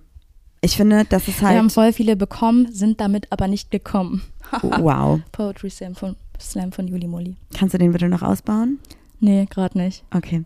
[0.61, 4.21] ich finde, das ist Wir haben halt, voll viele bekommen, sind damit aber nicht gekommen.
[4.61, 5.19] wow.
[5.31, 7.35] Poetry Slam von, Slam von Juli Molly.
[7.57, 8.79] Kannst du den bitte noch ausbauen?
[9.19, 10.03] Nee, gerade nicht.
[10.13, 10.43] Okay.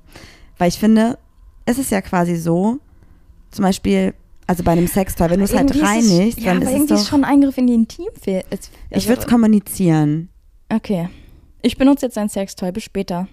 [0.57, 1.17] Weil ich finde,
[1.65, 2.79] es ist ja quasi so,
[3.51, 4.13] zum Beispiel,
[4.47, 7.01] also bei einem Sextoy, wenn du es halt reinigst, ja, dann ist es irgendwie doch,
[7.01, 8.43] ist schon ein Eingriff in die Intimsphäre.
[8.49, 10.29] Es- ich also- würde es kommunizieren.
[10.69, 11.09] Okay.
[11.61, 13.27] Ich benutze jetzt ein Sextoy, bis später.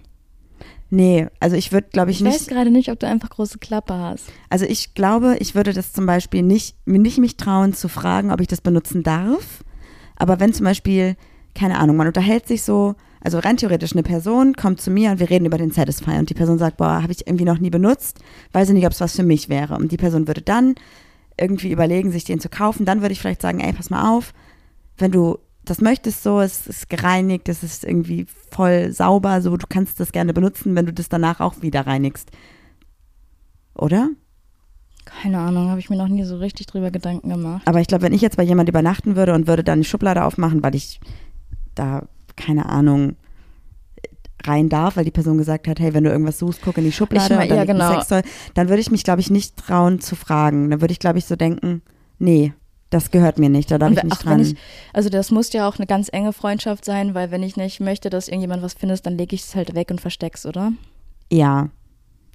[0.95, 3.59] Nee, also ich würde, glaube ich, Ich weiß nicht, gerade nicht, ob du einfach große
[3.59, 4.23] Klappe hast.
[4.49, 8.39] also ich glaube, ich würde das zum Beispiel nicht, nicht mich trauen zu fragen, ob
[8.39, 9.63] ich das benutzen darf.
[10.15, 11.17] Aber wenn zum Beispiel,
[11.53, 15.19] keine Ahnung, man unterhält sich so, also rein theoretisch eine Person kommt zu mir und
[15.19, 17.71] wir reden über den Satisfier und die Person sagt, boah, habe ich irgendwie noch nie
[17.71, 18.19] benutzt,
[18.53, 19.75] weiß ich nicht, ob es was für mich wäre.
[19.75, 20.75] Und die Person würde dann
[21.37, 22.85] irgendwie überlegen, sich den zu kaufen.
[22.85, 24.33] Dann würde ich vielleicht sagen, ey, pass mal auf,
[24.97, 29.65] wenn du das möchtest so, es ist gereinigt, es ist irgendwie voll sauber, so, du
[29.67, 32.29] kannst das gerne benutzen, wenn du das danach auch wieder reinigst.
[33.75, 34.09] Oder?
[35.05, 37.67] Keine Ahnung, habe ich mir noch nie so richtig drüber Gedanken gemacht.
[37.67, 40.23] Aber ich glaube, wenn ich jetzt bei jemand übernachten würde und würde dann die Schublade
[40.23, 40.99] aufmachen, weil ich
[41.75, 43.15] da, keine Ahnung,
[44.47, 46.91] rein darf, weil die Person gesagt hat, hey, wenn du irgendwas suchst, guck in die
[46.91, 47.93] Schublade Ich mein, ja, genau.
[47.93, 48.21] Sextoy,
[48.53, 50.69] dann würde ich mich, glaube ich, nicht trauen zu fragen.
[50.69, 51.81] Dann würde ich, glaube ich, so denken,
[52.19, 52.53] nee,
[52.95, 54.39] Das gehört mir nicht, da darf ich nicht ach, dran.
[54.39, 54.55] ich,
[54.93, 58.09] also das muss ja auch eine ganz enge Freundschaft sein, weil wenn ich nicht möchte,
[58.09, 60.71] dass irgendjemand was findet, dann lege ich es halt weg und versteck's, oder?
[61.29, 61.67] Ja.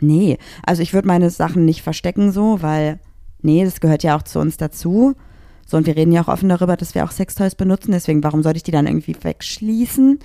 [0.03, 2.99] Nee, also ich würde meine Sachen nicht verstecken so, weil,
[3.41, 5.15] nee, das gehört ja auch zu uns dazu.
[5.67, 8.43] So, und wir reden ja auch offen darüber, dass wir auch Sextoys benutzen, deswegen warum
[8.43, 10.19] sollte ich die dann irgendwie wegschließen?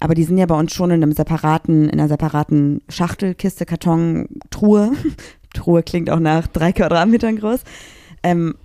[0.00, 3.66] Aber die sind ja bei uns schon in einem separaten, in einer separaten Schachtel, Kiste,
[3.66, 4.90] Karton, Truhe.
[5.54, 7.60] Truhe klingt auch nach drei Quadratmetern groß.
[8.24, 8.56] Ähm,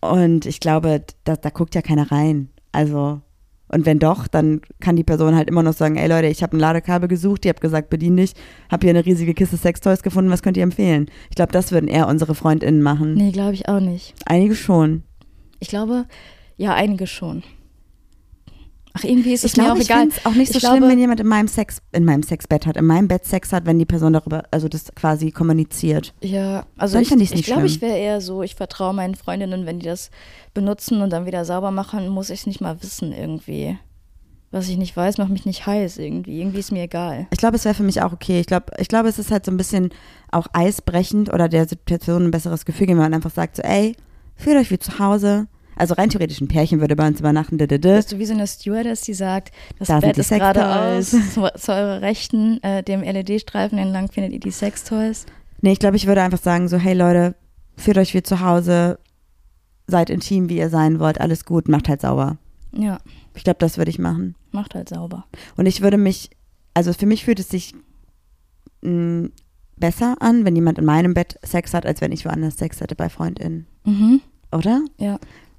[0.00, 2.48] und ich glaube, da, da guckt ja keiner rein.
[2.72, 3.20] Also,
[3.70, 6.56] und wenn doch, dann kann die Person halt immer noch sagen, ey Leute, ich habe
[6.56, 8.32] ein Ladekabel gesucht, ihr habt gesagt, bedien dich,
[8.70, 11.10] hab hier eine riesige Kiste Sextoys gefunden, was könnt ihr empfehlen?
[11.28, 13.14] Ich glaube, das würden eher unsere FreundInnen machen.
[13.14, 14.14] Nee, glaube ich auch nicht.
[14.24, 15.02] Einige schon.
[15.60, 16.06] Ich glaube,
[16.56, 17.42] ja, einige schon.
[18.94, 20.08] Ach, irgendwie ist es Ich mir glaube, auch ich egal.
[20.24, 22.76] auch nicht so Ich schlimm, glaube- wenn jemand in meinem Sex, in meinem Sexbett hat,
[22.76, 26.14] in meinem Bett Sex hat, wenn die Person darüber, also das quasi kommuniziert.
[26.22, 29.66] Ja, also Dann ich, ich nicht glaube, ich wäre eher so, ich vertraue meinen Freundinnen,
[29.66, 30.10] wenn die das
[30.54, 33.78] benutzen und dann wieder sauber machen, muss ich es nicht mal wissen irgendwie.
[34.50, 36.40] Was ich nicht weiß, macht mich nicht heiß irgendwie.
[36.40, 37.26] Irgendwie ist mir egal.
[37.30, 38.40] Ich glaube, es wäre für mich auch okay.
[38.40, 39.90] Ich glaube, ich glaube, es ist halt so ein bisschen
[40.32, 43.94] auch eisbrechend oder der Situation ein besseres Gefühl wenn man einfach sagt so, ey,
[44.36, 45.48] fühlt euch wie zu Hause.
[45.78, 47.56] Also rein theoretisch ein Pärchen würde bei uns übernachten.
[47.58, 47.96] didede.
[47.96, 51.72] Bist du wie so eine Stewardess, die sagt, das Da Bett ist geradeaus, zu, zu
[51.72, 55.24] eurer Rechten, äh, dem LED-Streifen entlang findet ihr die Sextoys.
[55.60, 57.34] Nee, ich glaube, ich würde einfach sagen so, hey Leute,
[57.76, 58.98] fühlt euch wie zu Hause,
[59.86, 62.36] seid intim, wie ihr sein wollt, alles gut, macht halt sauber.
[62.76, 62.98] Ja,
[63.34, 64.34] Ich glaube, das würde ich machen.
[64.50, 65.26] macht halt sauber.
[65.56, 66.30] Und ich würde mich,
[66.74, 67.72] also für mich fühlt es sich
[68.82, 69.28] mh,
[69.76, 72.94] besser an, wenn jemand in meinem Bett Sex hat, als wenn ich woanders Sex hätte
[72.94, 73.66] bei FreundInnen.
[73.84, 74.20] Mhm.
[74.52, 74.82] Oder?
[74.98, 75.18] Ja.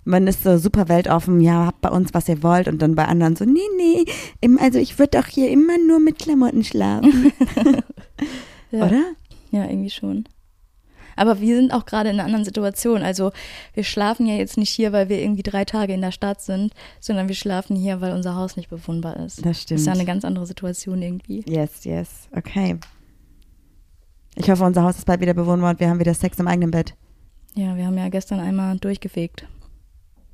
[0.10, 2.68] Man ist so super weltoffen, ja, habt bei uns, was ihr wollt.
[2.68, 4.06] Und dann bei anderen so, nee, nee,
[4.60, 7.32] also ich würde auch hier immer nur mit Klamotten schlafen.
[8.72, 8.86] ja.
[8.86, 9.04] Oder?
[9.52, 10.26] Ja, irgendwie schon.
[11.16, 13.04] Aber wir sind auch gerade in einer anderen Situation.
[13.04, 13.32] Also
[13.74, 16.74] wir schlafen ja jetzt nicht hier, weil wir irgendwie drei Tage in der Stadt sind,
[17.02, 19.46] sondern wir schlafen hier, weil unser Haus nicht bewohnbar ist.
[19.46, 19.82] Das stimmt.
[19.82, 21.44] Ist ja eine ganz andere Situation irgendwie.
[21.46, 22.30] Yes, yes.
[22.36, 22.80] Okay.
[24.36, 26.72] Ich hoffe, unser Haus ist bald wieder bewohnbar und wir haben wieder Sex im eigenen
[26.72, 26.96] Bett.
[27.54, 29.46] Ja, wir haben ja gestern einmal durchgefegt.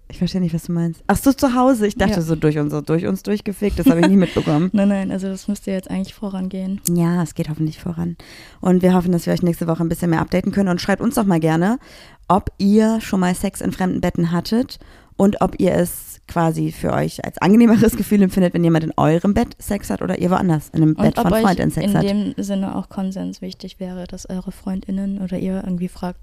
[0.07, 1.03] Ich verstehe nicht, was du meinst.
[1.07, 1.87] Ach so, zu Hause.
[1.87, 2.21] Ich dachte Ja.
[2.21, 3.79] so durch, unser, durch uns durchgefickt.
[3.79, 4.69] Das habe ich nie mitbekommen.
[4.73, 6.79] Nein, nein, also das müsste jetzt eigentlich vorangehen.
[6.89, 8.15] Ja, es geht hoffentlich voran.
[8.61, 10.69] Und wir hoffen, dass wir euch nächste Woche ein bisschen mehr updaten können.
[10.69, 11.79] Und schreibt uns doch mal gerne,
[12.27, 14.79] ob ihr schon mal Sex in fremden Betten hattet
[15.17, 19.33] und ob ihr es quasi für euch als angenehmeres Gefühl empfindet, wenn jemand in eurem
[19.35, 21.97] Bett Sex hat oder ihr woanders in einem Und Bett von euch Freundinnen Sex in
[21.97, 22.03] hat.
[22.03, 26.19] dem Sinne auch Konsens wichtig wäre, dass eure FreundInnen oder ihr irgendwie fragt,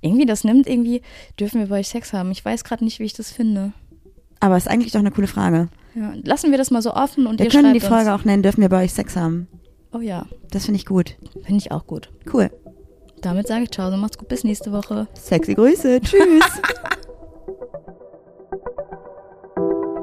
[0.00, 1.02] irgendwie das nimmt irgendwie,
[1.38, 2.30] dürfen wir bei euch Sex haben?
[2.32, 3.72] Ich weiß gerade nicht, wie ich das finde.
[4.40, 5.68] Aber ist eigentlich doch eine coole Frage.
[5.94, 8.20] Ja, lassen wir das mal so offen und Wir ihr können die Folge uns.
[8.20, 9.46] auch nennen, dürfen wir bei euch Sex haben.
[9.92, 11.16] Oh ja, Das finde ich gut.
[11.44, 12.10] finde ich auch gut.
[12.32, 12.50] Cool.
[13.22, 15.06] Damit sage ich ciao, so macht's gut, bis nächste Woche.
[15.14, 16.00] Sexy Grüße.
[16.00, 16.44] Tschüss.